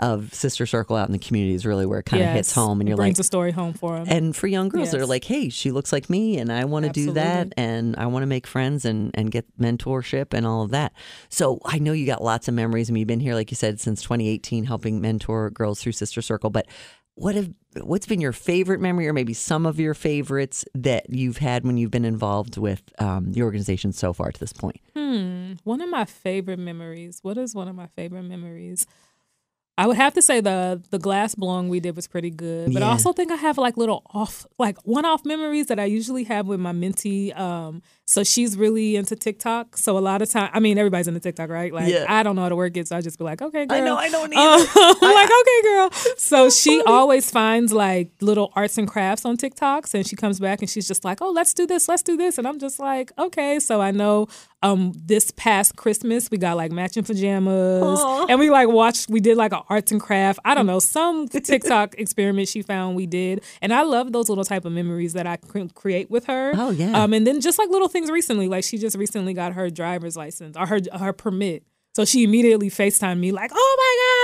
of 0.00 0.32
Sister 0.32 0.64
Circle 0.66 0.96
out 0.96 1.08
in 1.08 1.12
the 1.12 1.18
community 1.18 1.54
is 1.54 1.66
really 1.66 1.86
where 1.86 1.98
it 1.98 2.06
kind 2.06 2.22
of 2.22 2.30
hits 2.30 2.44
Mm-hmm. 2.52 2.60
Home, 2.60 2.80
and 2.80 2.88
you're 2.88 2.96
like 2.96 3.06
brings 3.06 3.18
like, 3.18 3.24
a 3.24 3.26
story 3.26 3.50
home 3.52 3.72
for 3.72 3.96
them. 3.98 4.06
and 4.08 4.36
for 4.36 4.46
young 4.46 4.68
girls 4.68 4.92
that 4.92 5.00
are 5.00 5.06
like, 5.06 5.24
hey, 5.24 5.48
she 5.48 5.70
looks 5.72 5.92
like 5.92 6.08
me 6.08 6.13
and 6.14 6.52
I 6.52 6.64
want 6.64 6.86
to 6.86 6.92
do 6.92 7.12
that 7.12 7.52
and 7.56 7.96
I 7.96 8.06
want 8.06 8.22
to 8.22 8.26
make 8.26 8.46
friends 8.46 8.84
and, 8.84 9.10
and 9.14 9.30
get 9.30 9.46
mentorship 9.58 10.32
and 10.32 10.46
all 10.46 10.62
of 10.62 10.70
that. 10.70 10.92
So 11.28 11.60
I 11.64 11.78
know 11.78 11.92
you 11.92 12.06
got 12.06 12.22
lots 12.22 12.48
of 12.48 12.54
memories. 12.54 12.90
I 12.90 12.92
mean, 12.92 13.00
you've 13.00 13.08
been 13.08 13.20
here, 13.20 13.34
like 13.34 13.50
you 13.50 13.56
said, 13.56 13.80
since 13.80 14.02
2018, 14.02 14.64
helping 14.64 15.00
mentor 15.00 15.50
girls 15.50 15.80
through 15.80 15.92
Sister 15.92 16.22
Circle. 16.22 16.50
But 16.50 16.66
what 17.16 17.34
have 17.34 17.50
what's 17.82 18.06
been 18.06 18.20
your 18.20 18.32
favorite 18.32 18.80
memory 18.80 19.06
or 19.08 19.12
maybe 19.12 19.32
some 19.32 19.66
of 19.66 19.78
your 19.78 19.94
favorites 19.94 20.64
that 20.74 21.08
you've 21.10 21.38
had 21.38 21.64
when 21.64 21.76
you've 21.76 21.90
been 21.90 22.04
involved 22.04 22.56
with 22.56 22.82
um, 22.98 23.32
the 23.32 23.42
organization 23.42 23.92
so 23.92 24.12
far 24.12 24.32
to 24.32 24.40
this 24.40 24.52
point? 24.52 24.80
Hmm. 24.96 25.54
One 25.64 25.80
of 25.80 25.88
my 25.88 26.04
favorite 26.04 26.58
memories. 26.58 27.20
What 27.22 27.38
is 27.38 27.54
one 27.54 27.68
of 27.68 27.76
my 27.76 27.86
favorite 27.86 28.24
memories? 28.24 28.86
I 29.76 29.88
would 29.88 29.96
have 29.96 30.14
to 30.14 30.22
say 30.22 30.40
the 30.40 30.80
the 30.90 30.98
glass 31.00 31.34
blowing 31.34 31.68
we 31.68 31.80
did 31.80 31.96
was 31.96 32.06
pretty 32.06 32.30
good, 32.30 32.72
but 32.72 32.82
I 32.82 32.90
also 32.90 33.12
think 33.12 33.32
I 33.32 33.36
have 33.36 33.58
like 33.58 33.76
little 33.76 34.02
off, 34.14 34.46
like 34.56 34.78
one 34.86 35.04
off 35.04 35.24
memories 35.24 35.66
that 35.66 35.80
I 35.80 35.84
usually 35.86 36.24
have 36.24 36.46
with 36.46 36.60
my 36.60 36.72
mentee. 36.72 37.36
Um, 37.36 37.82
so 38.06 38.22
she's 38.22 38.56
really 38.56 38.96
into 38.96 39.16
TikTok. 39.16 39.76
So 39.78 39.96
a 39.96 40.00
lot 40.00 40.20
of 40.22 40.30
time, 40.30 40.50
I 40.52 40.60
mean, 40.60 40.76
everybody's 40.78 41.08
into 41.08 41.20
TikTok, 41.20 41.48
right? 41.48 41.72
Like 41.72 41.88
Yeah. 41.88 42.04
I 42.08 42.22
don't 42.22 42.36
know 42.36 42.42
how 42.42 42.48
to 42.50 42.56
work 42.56 42.76
it, 42.76 42.86
so 42.88 42.96
I 42.96 43.00
just 43.00 43.18
be 43.18 43.24
like, 43.24 43.40
okay, 43.40 43.64
girl. 43.66 43.76
I 43.78 43.80
know, 43.80 43.96
I 43.96 44.08
don't 44.10 44.32
Uh, 44.34 44.40
either. 44.40 44.70
I'm 45.02 45.14
like, 45.14 45.30
okay, 45.40 45.62
girl. 45.62 45.90
So 46.16 46.50
she 46.50 46.82
always 46.82 47.30
finds 47.30 47.72
like 47.72 48.10
little 48.20 48.52
arts 48.54 48.76
and 48.78 48.86
crafts 48.86 49.24
on 49.24 49.36
TikToks, 49.36 49.94
and 49.94 50.06
she 50.06 50.16
comes 50.16 50.38
back 50.38 50.60
and 50.60 50.68
she's 50.68 50.86
just 50.86 51.04
like, 51.04 51.22
oh, 51.22 51.30
let's 51.30 51.54
do 51.54 51.66
this, 51.66 51.88
let's 51.88 52.02
do 52.02 52.16
this, 52.16 52.36
and 52.38 52.46
I'm 52.46 52.58
just 52.58 52.78
like, 52.78 53.10
okay. 53.18 53.58
So 53.58 53.80
I 53.80 53.90
know 53.90 54.28
um 54.62 54.92
this 55.04 55.30
past 55.32 55.76
Christmas 55.76 56.30
we 56.30 56.38
got 56.38 56.56
like 56.56 56.72
matching 56.72 57.04
pajamas, 57.04 58.00
Aw. 58.00 58.26
and 58.28 58.38
we 58.40 58.50
like 58.50 58.68
watched, 58.68 59.08
we 59.10 59.20
did 59.20 59.36
like 59.36 59.52
an 59.52 59.60
arts 59.68 59.92
and 59.92 60.00
craft. 60.00 60.38
I 60.44 60.54
don't 60.54 60.66
know 60.66 60.78
some 60.78 61.28
TikTok 61.28 61.94
experiment 61.98 62.48
she 62.48 62.62
found 62.62 62.96
we 62.96 63.06
did, 63.06 63.42
and 63.62 63.72
I 63.72 63.82
love 63.82 64.12
those 64.12 64.28
little 64.28 64.44
type 64.44 64.64
of 64.64 64.72
memories 64.72 65.12
that 65.14 65.26
I 65.26 65.36
cre- 65.36 65.64
create 65.74 66.10
with 66.10 66.26
her. 66.26 66.52
Oh, 66.54 66.70
yeah. 66.70 67.02
Um, 67.02 67.12
and 67.12 67.26
then 67.26 67.40
just 67.40 67.58
like 67.58 67.68
little 67.70 67.88
things 67.94 68.10
recently, 68.10 68.48
like 68.48 68.64
she 68.64 68.76
just 68.76 68.98
recently 68.98 69.32
got 69.32 69.54
her 69.54 69.70
driver's 69.70 70.16
license 70.16 70.56
or 70.56 70.66
her 70.66 70.80
her 70.92 71.14
permit. 71.14 71.64
So 71.94 72.04
she 72.04 72.24
immediately 72.24 72.68
FaceTimed 72.68 73.20
me 73.20 73.32
like, 73.32 73.52
"Oh 73.54 73.76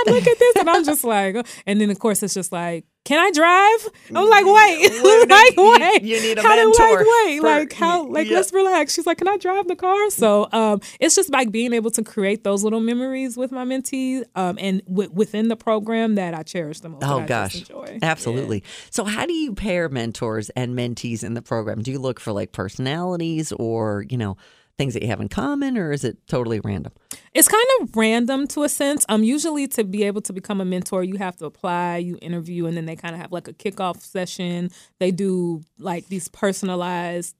my 0.05 0.13
God, 0.13 0.17
look 0.17 0.27
at 0.27 0.39
this!" 0.39 0.57
And 0.57 0.69
I'm 0.69 0.85
just 0.85 1.05
like, 1.05 1.47
and 1.67 1.81
then 1.81 1.89
of 1.89 1.99
course 1.99 2.23
it's 2.23 2.35
just 2.35 2.53
like, 2.53 2.85
"Can 3.05 3.19
I 3.19 3.31
drive?" 3.33 3.89
I'm 4.17 4.29
like, 4.29 4.45
"Wait, 4.45 4.91
Wait, 5.03 5.29
like 5.29 5.57
you- 5.57 5.79
wait, 5.81 6.03
you 6.03 6.21
need 6.21 6.39
a 6.39 6.43
how 6.43 6.55
do- 6.55 6.65
mentor 6.65 6.97
like, 6.99 7.07
wait, 7.25 7.39
for- 7.41 7.47
like 7.47 7.73
how, 7.73 8.07
like 8.07 8.29
yeah. 8.29 8.37
let's 8.37 8.53
relax." 8.53 8.95
She's 8.95 9.07
like, 9.07 9.19
"Can 9.19 9.29
I 9.29 9.37
drive 9.37 9.69
the 9.69 9.77
car?" 9.77 10.11
So 10.11 10.49
um, 10.53 10.81
it's 11.01 11.15
just 11.15 11.31
like 11.31 11.51
being 11.51 11.73
able 11.73 11.91
to 11.93 12.03
create 12.03 12.45
those 12.45 12.63
little 12.65 12.81
memories 12.81 13.37
with 13.37 13.53
my 13.53 13.65
mentees, 13.65 14.25
um, 14.35 14.59
and 14.61 14.83
w- 14.87 15.11
within 15.13 15.49
the 15.49 15.57
program 15.57 16.15
that 16.17 16.35
I 16.35 16.43
cherish 16.43 16.81
the 16.81 16.89
most. 16.91 17.03
Oh 17.05 17.25
gosh, 17.27 17.65
absolutely. 18.03 18.63
So, 18.91 19.05
how 19.05 19.27
do 19.27 19.33
you 19.33 19.55
pair 19.55 19.89
mentors 19.89 20.51
and 20.51 20.77
mentees 20.77 21.25
in 21.25 21.35
the 21.35 21.43
program? 21.43 21.83
Do 21.83 21.91
you 21.91 21.99
look 21.99 22.21
for 22.21 22.33
like 22.33 22.53
personalities 22.53 23.53
or 23.53 24.05
you 24.09 24.17
know 24.19 24.37
things 24.81 24.95
that 24.95 25.03
you 25.03 25.09
have 25.11 25.21
in 25.21 25.29
common, 25.29 25.77
or 25.77 25.93
is 25.93 26.05
it 26.05 26.17
totally 26.27 26.59
random? 26.61 26.91
It's 27.35 27.49
kind 27.49 27.67
of 27.83 27.95
random 27.95 28.47
to 28.49 28.63
a 28.63 28.69
sense. 28.71 29.05
Um, 29.11 29.23
usually 29.23 29.69
to 29.69 29.85
be 29.85 30.05
able 30.05 30.23
to 30.23 30.33
become 30.33 30.59
a 30.59 30.65
mentor, 30.65 31.05
you 31.05 31.19
have 31.19 31.37
to 31.37 31.45
apply, 31.45 31.99
you 31.99 32.17
interview, 32.23 32.65
and 32.65 32.75
then 32.75 32.87
they 32.87 32.97
kind 32.97 33.15
of 33.15 33.21
have 33.21 33.31
like 33.31 33.47
a 33.47 33.53
kickoff 33.53 34.01
session. 34.01 34.71
They 34.99 35.11
do 35.11 35.61
like 35.79 36.09
these 36.09 36.29
personalized 36.29 37.37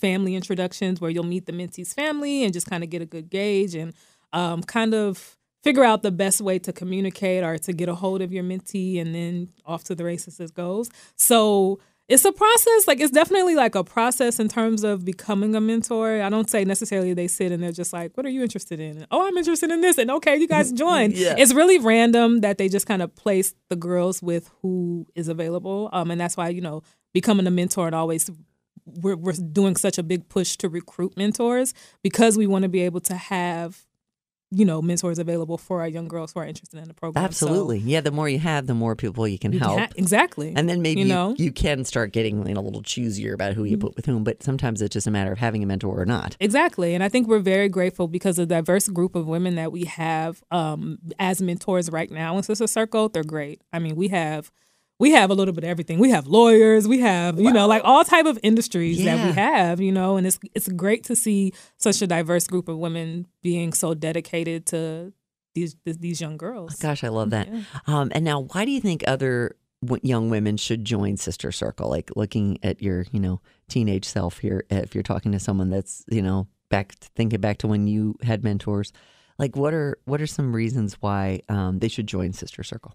family 0.00 0.36
introductions 0.36 1.00
where 1.00 1.10
you'll 1.10 1.24
meet 1.24 1.46
the 1.46 1.52
mentee's 1.52 1.92
family 1.92 2.44
and 2.44 2.52
just 2.52 2.68
kind 2.70 2.84
of 2.84 2.90
get 2.90 3.02
a 3.02 3.06
good 3.06 3.30
gauge 3.30 3.74
and 3.74 3.92
um, 4.32 4.62
kind 4.62 4.94
of 4.94 5.36
figure 5.64 5.82
out 5.82 6.02
the 6.02 6.12
best 6.12 6.40
way 6.40 6.60
to 6.60 6.72
communicate 6.72 7.42
or 7.42 7.58
to 7.58 7.72
get 7.72 7.88
a 7.88 7.96
hold 7.96 8.22
of 8.22 8.32
your 8.32 8.44
mentee 8.44 9.00
and 9.00 9.12
then 9.12 9.48
off 9.64 9.82
to 9.82 9.96
the 9.96 10.04
races 10.04 10.38
it 10.38 10.54
goes. 10.54 10.88
So 11.16 11.80
it's 12.08 12.24
a 12.24 12.32
process. 12.32 12.86
Like 12.86 13.00
it's 13.00 13.10
definitely 13.10 13.56
like 13.56 13.74
a 13.74 13.82
process 13.82 14.38
in 14.38 14.48
terms 14.48 14.84
of 14.84 15.04
becoming 15.04 15.54
a 15.56 15.60
mentor. 15.60 16.22
I 16.22 16.28
don't 16.28 16.48
say 16.48 16.64
necessarily 16.64 17.14
they 17.14 17.26
sit 17.26 17.50
and 17.52 17.62
they're 17.62 17.72
just 17.72 17.92
like, 17.92 18.16
"What 18.16 18.24
are 18.26 18.30
you 18.30 18.42
interested 18.42 18.78
in?" 18.78 19.06
oh, 19.10 19.26
I'm 19.26 19.36
interested 19.36 19.70
in 19.70 19.80
this, 19.80 19.98
and 19.98 20.10
okay, 20.12 20.36
you 20.36 20.46
guys 20.46 20.72
join. 20.84 21.10
Yeah. 21.12 21.34
It's 21.36 21.52
really 21.52 21.78
random 21.78 22.40
that 22.40 22.58
they 22.58 22.68
just 22.68 22.86
kind 22.86 23.02
of 23.02 23.14
place 23.16 23.54
the 23.70 23.76
girls 23.76 24.22
with 24.22 24.50
who 24.62 25.06
is 25.14 25.28
available, 25.28 25.88
um, 25.92 26.10
and 26.10 26.20
that's 26.20 26.36
why 26.36 26.48
you 26.48 26.60
know 26.60 26.82
becoming 27.12 27.46
a 27.46 27.50
mentor 27.50 27.86
and 27.86 27.94
always 27.94 28.30
we're 28.84 29.16
we're 29.16 29.32
doing 29.32 29.74
such 29.74 29.98
a 29.98 30.02
big 30.02 30.28
push 30.28 30.56
to 30.58 30.68
recruit 30.68 31.16
mentors 31.16 31.74
because 32.02 32.38
we 32.38 32.46
want 32.46 32.62
to 32.62 32.68
be 32.68 32.82
able 32.82 33.00
to 33.00 33.14
have 33.16 33.84
you 34.50 34.64
know 34.64 34.80
mentors 34.80 35.18
available 35.18 35.58
for 35.58 35.80
our 35.80 35.88
young 35.88 36.06
girls 36.08 36.32
who 36.32 36.40
are 36.40 36.46
interested 36.46 36.78
in 36.78 36.86
the 36.88 36.94
program. 36.94 37.22
So- 37.32 37.46
Absolutely. 37.46 37.78
yeah, 37.78 38.00
the 38.00 38.10
more 38.12 38.28
you 38.28 38.38
have, 38.38 38.66
the 38.66 38.74
more 38.74 38.94
people 38.94 39.26
you 39.26 39.38
can 39.38 39.52
help. 39.52 39.78
ha- 39.78 39.88
exactly. 39.96 40.52
And 40.54 40.68
then 40.68 40.82
maybe 40.82 41.00
you 41.00 41.06
you, 41.06 41.12
know 41.12 41.34
you 41.36 41.50
can 41.52 41.84
start 41.84 42.12
getting 42.12 42.46
you 42.46 42.54
know, 42.54 42.60
a 42.60 42.62
little 42.62 42.82
choosier 42.82 43.34
about 43.34 43.54
who 43.54 43.64
you 43.64 43.76
put 43.76 43.96
with 43.96 44.06
whom, 44.06 44.22
but 44.24 44.42
sometimes 44.42 44.80
it's 44.82 44.92
just 44.92 45.06
a 45.06 45.10
matter 45.10 45.32
of 45.32 45.38
having 45.38 45.62
a 45.62 45.66
mentor 45.66 46.00
or 46.00 46.06
not. 46.06 46.36
Exactly. 46.40 46.94
And 46.94 47.02
I 47.02 47.08
think 47.08 47.26
we're 47.26 47.40
very 47.40 47.68
grateful 47.68 48.06
because 48.08 48.36
the 48.36 48.46
diverse 48.46 48.88
group 48.88 49.14
of 49.16 49.26
women 49.26 49.56
that 49.56 49.72
we 49.72 49.84
have 49.84 50.42
um, 50.50 50.98
as 51.18 51.42
mentors 51.42 51.90
right 51.90 52.10
now 52.10 52.36
in 52.36 52.42
Sister 52.42 52.66
Circle, 52.66 53.08
they're 53.08 53.24
great. 53.24 53.62
I 53.72 53.78
mean, 53.80 53.96
we 53.96 54.08
have 54.08 54.50
we 54.98 55.10
have 55.10 55.30
a 55.30 55.34
little 55.34 55.52
bit 55.52 55.64
of 55.64 55.70
everything. 55.70 55.98
We 55.98 56.10
have 56.10 56.26
lawyers, 56.26 56.88
we 56.88 57.00
have, 57.00 57.38
you 57.38 57.52
know, 57.52 57.66
like 57.66 57.82
all 57.84 58.04
type 58.04 58.26
of 58.26 58.38
industries 58.42 59.04
that 59.04 59.26
we 59.26 59.32
have, 59.32 59.80
you 59.80 59.92
know, 59.92 60.16
and 60.16 60.26
it's 60.26 60.38
it's 60.54 60.68
great 60.68 61.04
to 61.04 61.16
see 61.16 61.52
such 61.76 62.00
a 62.02 62.06
diverse 62.06 62.46
group 62.46 62.68
of 62.68 62.78
women 62.78 63.26
being 63.42 63.72
so 63.72 63.94
dedicated 63.94 64.66
to 64.66 65.12
these 65.54 65.76
these 65.84 66.20
young 66.20 66.36
girls. 66.36 66.76
Gosh, 66.76 67.04
I 67.04 67.08
love 67.08 67.30
that. 67.30 67.48
Um, 67.86 68.10
and 68.14 68.24
now, 68.24 68.40
why 68.40 68.64
do 68.64 68.70
you 68.70 68.80
think 68.80 69.04
other 69.06 69.56
young 70.02 70.30
women 70.30 70.56
should 70.56 70.84
join 70.84 71.16
Sister 71.16 71.52
Circle? 71.52 71.90
Like 71.90 72.10
looking 72.16 72.58
at 72.62 72.82
your, 72.82 73.06
you 73.12 73.20
know, 73.20 73.40
teenage 73.68 74.04
self 74.04 74.38
here, 74.38 74.64
if 74.70 74.94
you're 74.94 75.02
talking 75.02 75.32
to 75.32 75.40
someone 75.40 75.70
that's, 75.70 76.04
you 76.08 76.22
know, 76.22 76.48
back 76.70 76.94
thinking 77.14 77.40
back 77.40 77.58
to 77.58 77.66
when 77.66 77.86
you 77.86 78.16
had 78.22 78.44
mentors, 78.44 78.92
like 79.38 79.56
what 79.56 79.74
are 79.74 79.98
what 80.04 80.20
are 80.20 80.26
some 80.26 80.54
reasons 80.54 80.94
why 81.00 81.42
um, 81.48 81.80
they 81.80 81.88
should 81.88 82.06
join 82.06 82.32
Sister 82.32 82.62
Circle? 82.62 82.94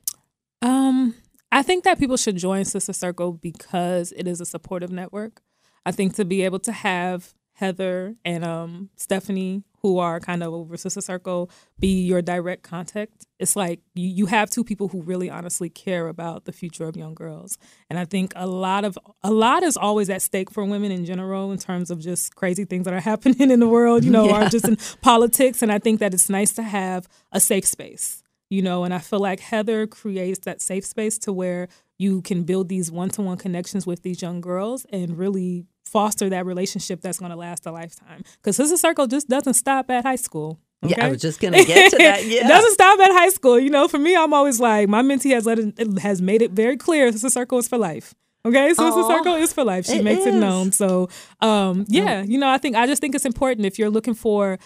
Um, 0.61 1.15
I 1.51 1.63
think 1.63 1.83
that 1.83 1.99
people 1.99 2.17
should 2.17 2.37
join 2.37 2.63
Sister 2.65 2.93
Circle 2.93 3.33
because 3.33 4.13
it 4.15 4.27
is 4.27 4.39
a 4.39 4.45
supportive 4.45 4.91
network. 4.91 5.41
I 5.85 5.91
think 5.91 6.15
to 6.15 6.25
be 6.25 6.43
able 6.43 6.59
to 6.59 6.71
have 6.71 7.33
Heather 7.53 8.15
and 8.23 8.45
um, 8.45 8.89
Stephanie, 8.95 9.63
who 9.81 9.99
are 9.99 10.19
kind 10.19 10.43
of 10.43 10.53
over 10.53 10.77
Sister 10.77 11.01
Circle, 11.01 11.51
be 11.77 12.03
your 12.03 12.21
direct 12.21 12.63
contact. 12.63 13.27
It's 13.37 13.55
like 13.55 13.81
you, 13.93 14.07
you 14.07 14.25
have 14.27 14.49
two 14.49 14.63
people 14.63 14.87
who 14.87 15.01
really 15.01 15.29
honestly 15.29 15.69
care 15.69 16.07
about 16.07 16.45
the 16.45 16.53
future 16.53 16.85
of 16.85 16.95
young 16.95 17.13
girls. 17.13 17.57
And 17.89 17.99
I 17.99 18.05
think 18.05 18.31
a 18.35 18.47
lot 18.47 18.85
of 18.85 18.97
a 19.21 19.31
lot 19.31 19.63
is 19.63 19.75
always 19.75 20.09
at 20.09 20.21
stake 20.21 20.49
for 20.49 20.63
women 20.63 20.91
in 20.91 21.03
general 21.03 21.51
in 21.51 21.57
terms 21.57 21.91
of 21.91 21.99
just 21.99 22.35
crazy 22.35 22.63
things 22.63 22.85
that 22.85 22.93
are 22.93 22.99
happening 23.11 23.51
in 23.51 23.59
the 23.59 23.67
world, 23.67 24.05
you 24.05 24.11
know, 24.11 24.29
or 24.29 24.47
just 24.47 24.67
in 24.67 24.77
politics. 25.01 25.61
And 25.61 25.71
I 25.71 25.79
think 25.79 25.99
that 25.99 26.13
it's 26.13 26.29
nice 26.29 26.53
to 26.53 26.63
have 26.63 27.09
a 27.31 27.41
safe 27.41 27.65
space 27.65 28.20
you 28.51 28.61
know 28.61 28.83
and 28.83 28.93
i 28.93 28.99
feel 28.99 29.19
like 29.19 29.39
heather 29.39 29.87
creates 29.87 30.39
that 30.45 30.61
safe 30.61 30.85
space 30.85 31.17
to 31.17 31.33
where 31.33 31.67
you 31.97 32.21
can 32.21 32.43
build 32.43 32.69
these 32.69 32.91
one-to-one 32.91 33.37
connections 33.37 33.87
with 33.87 34.03
these 34.03 34.21
young 34.21 34.41
girls 34.41 34.85
and 34.91 35.17
really 35.17 35.65
foster 35.85 36.29
that 36.29 36.45
relationship 36.45 37.01
that's 37.01 37.17
going 37.19 37.31
to 37.31 37.37
last 37.37 37.65
a 37.65 37.71
lifetime 37.71 38.23
because 38.37 38.55
sister 38.57 38.77
circle 38.77 39.07
just 39.07 39.27
doesn't 39.27 39.55
stop 39.55 39.89
at 39.89 40.03
high 40.03 40.15
school 40.15 40.59
Yeah, 40.83 41.05
I 41.05 41.09
was 41.09 41.21
just 41.21 41.39
gonna 41.39 41.63
get 41.63 41.91
to 41.91 41.97
that. 41.97 42.25
Yeah. 42.25 42.45
it 42.45 42.47
doesn't 42.47 42.73
stop 42.73 42.99
at 42.99 43.11
high 43.11 43.29
school 43.29 43.59
you 43.59 43.69
know 43.69 43.87
for 43.87 43.97
me 43.97 44.15
i'm 44.15 44.33
always 44.33 44.59
like 44.59 44.87
my 44.89 45.01
mentee 45.01 45.33
has 45.33 45.45
let 45.45 45.57
it, 45.59 45.97
has 45.99 46.21
made 46.21 46.41
it 46.41 46.51
very 46.51 46.77
clear 46.77 47.11
sister 47.11 47.29
circle 47.29 47.57
is 47.57 47.67
for 47.67 47.77
life 47.77 48.13
Okay, 48.43 48.73
so 48.73 48.89
Sister. 48.89 49.03
Circle 49.03 49.35
is 49.35 49.53
for 49.53 49.63
life. 49.63 49.85
She 49.85 49.97
It 49.97 50.03
makes 50.03 50.25
it 50.25 50.33
known. 50.33 50.71
So, 50.71 51.09
um, 51.41 51.85
yeah, 51.87 52.23
you 52.23 52.39
know, 52.39 52.49
I 52.49 52.57
think 52.57 52.75
I 52.75 52.87
just 52.87 52.99
think 52.99 53.13
it's 53.13 53.23
important 53.25 53.67
if 53.67 53.77
you're 53.77 53.91
looking 53.91 54.15
for 54.15 54.57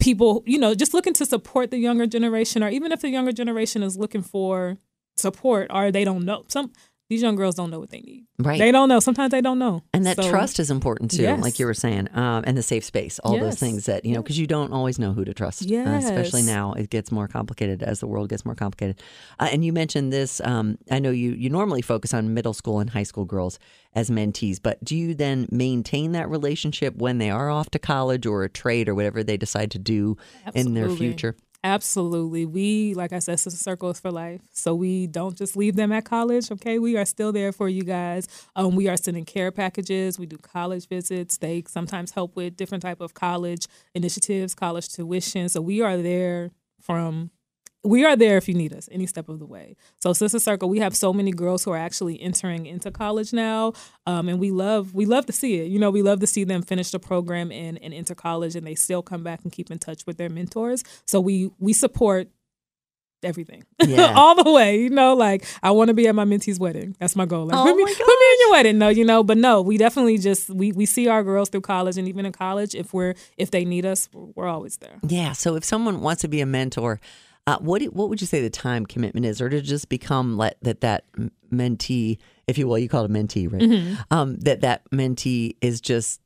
people, 0.00 0.42
you 0.46 0.58
know, 0.58 0.74
just 0.74 0.94
looking 0.94 1.12
to 1.14 1.26
support 1.26 1.70
the 1.70 1.78
younger 1.78 2.06
generation, 2.06 2.62
or 2.62 2.68
even 2.68 2.90
if 2.92 3.00
the 3.00 3.08
younger 3.08 3.32
generation 3.32 3.82
is 3.82 3.96
looking 3.96 4.22
for 4.22 4.78
support, 5.16 5.68
or 5.70 5.92
they 5.92 6.04
don't 6.04 6.24
know 6.24 6.44
some. 6.48 6.72
These 7.10 7.22
young 7.22 7.34
girls 7.34 7.56
don't 7.56 7.70
know 7.70 7.80
what 7.80 7.90
they 7.90 8.00
need. 8.00 8.24
Right. 8.38 8.58
They 8.58 8.70
don't 8.70 8.88
know. 8.88 9.00
Sometimes 9.00 9.32
they 9.32 9.40
don't 9.42 9.58
know. 9.58 9.82
And 9.92 10.06
that 10.06 10.16
So- 10.16 10.30
trust 10.30 10.58
is 10.60 10.70
important 10.70 11.10
too, 11.10 11.22
Yes. 11.22 11.42
like 11.42 11.58
you 11.58 11.66
were 11.66 11.74
saying, 11.74 12.08
um, 12.14 12.44
and 12.46 12.56
the 12.56 12.62
safe 12.62 12.84
space, 12.84 13.18
all 13.18 13.38
those 13.38 13.58
things 13.58 13.84
that 13.86 14.04
you 14.06 14.14
know, 14.14 14.22
because 14.22 14.38
you 14.38 14.46
don't 14.46 14.72
always 14.72 14.98
know 14.98 15.12
who 15.12 15.24
to 15.24 15.34
trust. 15.34 15.68
uh, 15.70 15.74
especially 15.74 16.42
now, 16.42 16.72
it 16.74 16.88
gets 16.88 17.10
more 17.12 17.26
complicated 17.28 17.82
as 17.82 17.98
the 18.00 18.06
world 18.06 18.28
gets 18.30 18.44
more 18.46 18.54
complicated. 18.54 19.02
Uh, 19.40 19.48
and 19.52 19.64
you 19.64 19.72
mentioned 19.72 20.12
this. 20.12 20.40
Um, 20.44 20.78
I 20.90 21.00
know 21.00 21.10
you 21.10 21.32
you 21.32 21.50
normally 21.50 21.82
focus 21.82 22.14
on 22.14 22.32
middle 22.32 22.54
school 22.54 22.78
and 22.78 22.90
high 22.90 23.02
school 23.02 23.24
girls 23.24 23.58
as 23.92 24.08
mentees, 24.08 24.60
but 24.62 24.82
do 24.84 24.96
you 24.96 25.12
then 25.14 25.48
maintain 25.50 26.12
that 26.12 26.30
relationship 26.30 26.96
when 26.96 27.18
they 27.18 27.28
are 27.28 27.50
off 27.50 27.70
to 27.70 27.78
college 27.80 28.24
or 28.24 28.44
a 28.44 28.48
trade 28.48 28.88
or 28.88 28.94
whatever 28.94 29.24
they 29.24 29.36
decide 29.36 29.72
to 29.72 29.78
do 29.80 30.16
in 30.54 30.74
their 30.74 30.88
future? 30.90 31.34
Absolutely. 31.62 32.46
We, 32.46 32.94
like 32.94 33.12
I 33.12 33.18
said, 33.18 33.38
Sister 33.38 33.58
Circle 33.58 33.90
is 33.90 34.00
for 34.00 34.10
life. 34.10 34.40
So 34.50 34.74
we 34.74 35.06
don't 35.06 35.36
just 35.36 35.56
leave 35.56 35.76
them 35.76 35.92
at 35.92 36.06
college, 36.06 36.50
okay? 36.50 36.78
We 36.78 36.96
are 36.96 37.04
still 37.04 37.32
there 37.32 37.52
for 37.52 37.68
you 37.68 37.82
guys. 37.82 38.26
Um, 38.56 38.76
we 38.76 38.88
are 38.88 38.96
sending 38.96 39.26
care 39.26 39.50
packages. 39.50 40.18
We 40.18 40.24
do 40.24 40.38
college 40.38 40.88
visits. 40.88 41.36
They 41.36 41.62
sometimes 41.68 42.12
help 42.12 42.34
with 42.34 42.56
different 42.56 42.80
type 42.82 43.02
of 43.02 43.12
college 43.12 43.66
initiatives, 43.94 44.54
college 44.54 44.88
tuition. 44.88 45.50
So 45.50 45.60
we 45.60 45.82
are 45.82 45.98
there 45.98 46.50
from 46.80 47.30
we 47.82 48.04
are 48.04 48.14
there 48.14 48.36
if 48.36 48.46
you 48.46 48.54
need 48.54 48.74
us 48.74 48.88
any 48.92 49.06
step 49.06 49.28
of 49.28 49.38
the 49.38 49.46
way. 49.46 49.74
So 50.00 50.12
Sister 50.12 50.38
Circle, 50.38 50.68
we 50.68 50.80
have 50.80 50.94
so 50.94 51.12
many 51.12 51.30
girls 51.30 51.64
who 51.64 51.70
are 51.70 51.78
actually 51.78 52.20
entering 52.20 52.66
into 52.66 52.90
college 52.90 53.32
now, 53.32 53.72
um, 54.06 54.28
and 54.28 54.38
we 54.38 54.50
love 54.50 54.92
we 54.94 55.06
love 55.06 55.26
to 55.26 55.32
see 55.32 55.60
it. 55.60 55.68
You 55.68 55.78
know, 55.78 55.90
we 55.90 56.02
love 56.02 56.20
to 56.20 56.26
see 56.26 56.44
them 56.44 56.62
finish 56.62 56.90
the 56.90 56.98
program 56.98 57.50
and 57.50 57.82
and 57.82 57.94
enter 57.94 58.14
college, 58.14 58.54
and 58.54 58.66
they 58.66 58.74
still 58.74 59.02
come 59.02 59.22
back 59.22 59.40
and 59.44 59.50
keep 59.52 59.70
in 59.70 59.78
touch 59.78 60.06
with 60.06 60.18
their 60.18 60.28
mentors. 60.28 60.84
So 61.06 61.20
we 61.20 61.50
we 61.58 61.72
support 61.72 62.28
everything 63.22 63.64
Yeah. 63.86 64.12
all 64.16 64.42
the 64.42 64.50
way. 64.50 64.80
You 64.80 64.90
know, 64.90 65.14
like 65.14 65.44
I 65.62 65.70
want 65.70 65.88
to 65.88 65.94
be 65.94 66.06
at 66.08 66.14
my 66.14 66.24
mentee's 66.24 66.58
wedding. 66.58 66.96
That's 66.98 67.16
my 67.16 67.26
goal. 67.26 67.46
Like, 67.46 67.56
Oh 67.56 67.64
put 67.64 67.76
me 67.76 67.84
put 67.84 67.98
me 67.98 68.32
in 68.32 68.40
your 68.40 68.50
wedding. 68.50 68.78
No, 68.78 68.88
you 68.88 69.04
know, 69.04 69.22
but 69.22 69.38
no, 69.38 69.62
we 69.62 69.78
definitely 69.78 70.18
just 70.18 70.50
we 70.50 70.72
we 70.72 70.86
see 70.86 71.08
our 71.08 71.22
girls 71.22 71.48
through 71.48 71.62
college, 71.62 71.96
and 71.96 72.08
even 72.08 72.26
in 72.26 72.32
college, 72.32 72.74
if 72.74 72.92
we're 72.92 73.14
if 73.36 73.50
they 73.50 73.64
need 73.64 73.86
us, 73.86 74.08
we're, 74.12 74.26
we're 74.36 74.48
always 74.48 74.76
there. 74.78 74.98
Yeah. 75.06 75.32
So 75.32 75.56
if 75.56 75.64
someone 75.64 76.00
wants 76.00 76.22
to 76.22 76.28
be 76.28 76.40
a 76.40 76.46
mentor, 76.46 77.00
uh, 77.50 77.58
what 77.58 77.80
do- 77.80 77.90
what 77.90 78.08
would 78.08 78.20
you 78.20 78.26
say 78.26 78.40
the 78.40 78.50
time 78.50 78.86
commitment 78.86 79.26
is, 79.26 79.40
or 79.40 79.48
to 79.48 79.60
just 79.60 79.88
become 79.88 80.36
let, 80.36 80.56
that 80.62 80.80
that 80.82 81.04
mentee, 81.52 82.18
if 82.46 82.56
you 82.58 82.68
will, 82.68 82.78
you 82.78 82.88
call 82.88 83.04
it 83.04 83.10
a 83.10 83.14
mentee, 83.14 83.52
right? 83.52 83.62
Mm-hmm. 83.62 83.94
Um, 84.10 84.36
that 84.40 84.60
that 84.60 84.88
mentee 84.90 85.56
is 85.60 85.80
just. 85.80 86.20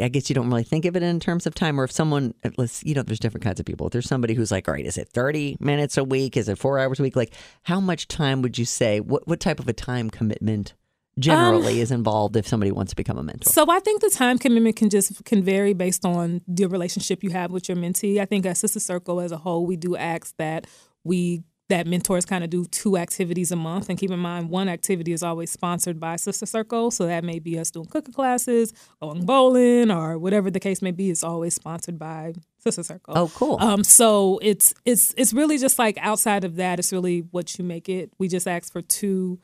I 0.00 0.08
guess 0.08 0.28
you 0.28 0.34
don't 0.34 0.50
really 0.50 0.64
think 0.64 0.86
of 0.86 0.96
it 0.96 1.04
in 1.04 1.20
terms 1.20 1.46
of 1.46 1.54
time, 1.54 1.80
or 1.80 1.84
if 1.84 1.92
someone, 1.92 2.34
let's, 2.58 2.82
you 2.82 2.94
know, 2.94 3.02
there's 3.02 3.20
different 3.20 3.44
kinds 3.44 3.60
of 3.60 3.66
people. 3.66 3.86
If 3.86 3.92
there's 3.92 4.08
somebody 4.08 4.34
who's 4.34 4.50
like, 4.50 4.66
all 4.66 4.74
right, 4.74 4.84
is 4.84 4.98
it 4.98 5.08
30 5.10 5.58
minutes 5.60 5.96
a 5.96 6.02
week? 6.02 6.36
Is 6.36 6.48
it 6.48 6.58
four 6.58 6.80
hours 6.80 6.98
a 6.98 7.04
week? 7.04 7.14
Like, 7.14 7.32
how 7.62 7.78
much 7.78 8.08
time 8.08 8.42
would 8.42 8.58
you 8.58 8.64
say? 8.64 8.98
What 8.98 9.28
what 9.28 9.38
type 9.38 9.60
of 9.60 9.68
a 9.68 9.72
time 9.72 10.10
commitment 10.10 10.74
generally 11.18 11.80
is 11.80 11.90
involved 11.90 12.36
if 12.36 12.46
somebody 12.46 12.72
wants 12.72 12.90
to 12.90 12.96
become 12.96 13.18
a 13.18 13.22
mentor? 13.22 13.50
So 13.50 13.70
I 13.70 13.80
think 13.80 14.00
the 14.00 14.10
time 14.10 14.38
commitment 14.38 14.76
can 14.76 14.90
just 14.90 15.24
can 15.24 15.42
vary 15.42 15.74
based 15.74 16.04
on 16.04 16.40
the 16.46 16.66
relationship 16.66 17.22
you 17.22 17.30
have 17.30 17.50
with 17.50 17.68
your 17.68 17.76
mentee. 17.76 18.18
I 18.18 18.24
think 18.24 18.46
at 18.46 18.56
Sister 18.56 18.80
Circle 18.80 19.20
as 19.20 19.32
a 19.32 19.38
whole, 19.38 19.66
we 19.66 19.76
do 19.76 19.96
ask 19.96 20.36
that 20.36 20.66
we 21.04 21.42
that 21.72 21.86
mentors 21.86 22.26
kind 22.26 22.44
of 22.44 22.50
do 22.50 22.66
two 22.66 22.98
activities 22.98 23.50
a 23.50 23.56
month. 23.56 23.88
And 23.88 23.98
keep 23.98 24.10
in 24.10 24.18
mind, 24.18 24.50
one 24.50 24.68
activity 24.68 25.12
is 25.12 25.22
always 25.22 25.50
sponsored 25.50 25.98
by 25.98 26.16
Sister 26.16 26.44
Circle. 26.44 26.90
So 26.90 27.06
that 27.06 27.24
may 27.24 27.38
be 27.38 27.58
us 27.58 27.70
doing 27.70 27.86
cooking 27.86 28.12
classes, 28.12 28.74
going 29.00 29.24
bowling, 29.24 29.90
or 29.90 30.18
whatever 30.18 30.50
the 30.50 30.60
case 30.60 30.82
may 30.82 30.90
be. 30.90 31.10
It's 31.10 31.24
always 31.24 31.54
sponsored 31.54 31.98
by 31.98 32.34
Sister 32.58 32.82
Circle. 32.82 33.14
Oh, 33.16 33.32
cool. 33.34 33.56
Um, 33.58 33.84
so 33.84 34.38
it's 34.42 34.74
it's 34.84 35.14
it's 35.16 35.32
really 35.32 35.56
just 35.56 35.78
like 35.78 35.96
outside 35.98 36.44
of 36.44 36.56
that, 36.56 36.78
it's 36.78 36.92
really 36.92 37.20
what 37.30 37.58
you 37.58 37.64
make 37.64 37.88
it. 37.88 38.12
We 38.18 38.28
just 38.28 38.46
ask 38.46 38.70
for 38.70 38.82
two 38.82 39.40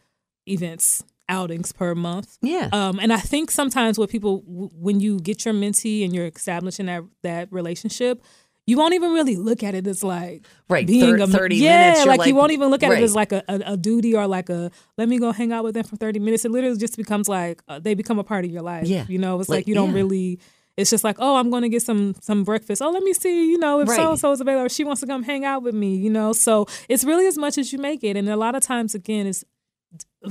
events 0.46 1.02
outings 1.28 1.72
per 1.72 1.94
month. 1.94 2.38
Yeah. 2.42 2.68
Um, 2.72 2.98
and 2.98 3.12
I 3.12 3.18
think 3.18 3.50
sometimes 3.50 3.98
what 3.98 4.10
people 4.10 4.42
when 4.46 5.00
you 5.00 5.18
get 5.20 5.44
your 5.44 5.54
mentee 5.54 6.04
and 6.04 6.14
you're 6.14 6.26
establishing 6.26 6.86
that 6.86 7.02
that 7.22 7.52
relationship, 7.52 8.22
you 8.66 8.76
won't 8.76 8.94
even 8.94 9.12
really 9.12 9.36
look 9.36 9.62
at 9.62 9.74
it 9.74 9.86
as 9.86 10.02
like 10.04 10.46
Right, 10.68 10.86
being 10.86 11.16
thir- 11.18 11.24
a 11.24 11.26
30 11.26 11.56
yeah, 11.56 11.78
minutes, 11.80 12.04
you're 12.04 12.16
like, 12.16 12.26
you 12.28 12.34
won't 12.34 12.52
even 12.52 12.68
look 12.68 12.82
at 12.82 12.90
right. 12.90 13.00
it 13.00 13.04
as 13.04 13.14
like 13.14 13.32
a, 13.32 13.42
a, 13.48 13.72
a 13.72 13.76
duty 13.76 14.14
or 14.14 14.26
like 14.26 14.48
a 14.50 14.70
let 14.96 15.08
me 15.08 15.18
go 15.18 15.32
hang 15.32 15.52
out 15.52 15.64
with 15.64 15.74
them 15.74 15.84
for 15.84 15.96
thirty 15.96 16.18
minutes. 16.18 16.44
It 16.44 16.50
literally 16.50 16.76
just 16.76 16.96
becomes 16.96 17.28
like 17.28 17.62
uh, 17.68 17.78
they 17.78 17.94
become 17.94 18.18
a 18.18 18.24
part 18.24 18.44
of 18.44 18.50
your 18.50 18.62
life. 18.62 18.86
Yeah. 18.86 19.04
you 19.08 19.18
know, 19.18 19.40
it's 19.40 19.48
Like, 19.48 19.58
like, 19.58 19.68
you 19.68 19.74
don't 19.74 19.90
yeah. 19.90 19.96
really. 19.96 20.40
It's 20.76 20.90
just 20.90 21.02
like, 21.02 21.16
oh, 21.18 21.34
I'm 21.34 21.50
going 21.50 21.62
to 21.62 21.68
get 21.68 21.82
some 21.82 22.14
some 22.20 22.44
breakfast. 22.44 22.80
Oh, 22.80 22.90
let 22.90 23.02
me 23.02 23.12
see, 23.12 23.50
you 23.50 23.58
know, 23.58 23.80
if 23.80 23.88
so 23.88 24.10
and 24.10 24.18
so 24.20 24.30
is 24.30 24.40
available, 24.40 24.66
or 24.66 24.68
she 24.68 24.84
wants 24.84 25.00
to 25.00 25.08
come 25.08 25.24
hang 25.24 25.44
out 25.44 25.64
with 25.64 25.74
me, 25.74 25.96
you 25.96 26.08
know. 26.08 26.32
So 26.32 26.66
it's 26.88 27.02
really 27.02 27.26
as 27.26 27.36
much 27.36 27.58
as 27.58 27.72
you 27.72 27.80
make 27.80 28.04
it, 28.04 28.16
and 28.16 28.28
a 28.28 28.36
lot 28.36 28.54
of 28.54 28.62
times, 28.62 28.94
again, 28.94 29.26
it's 29.26 29.44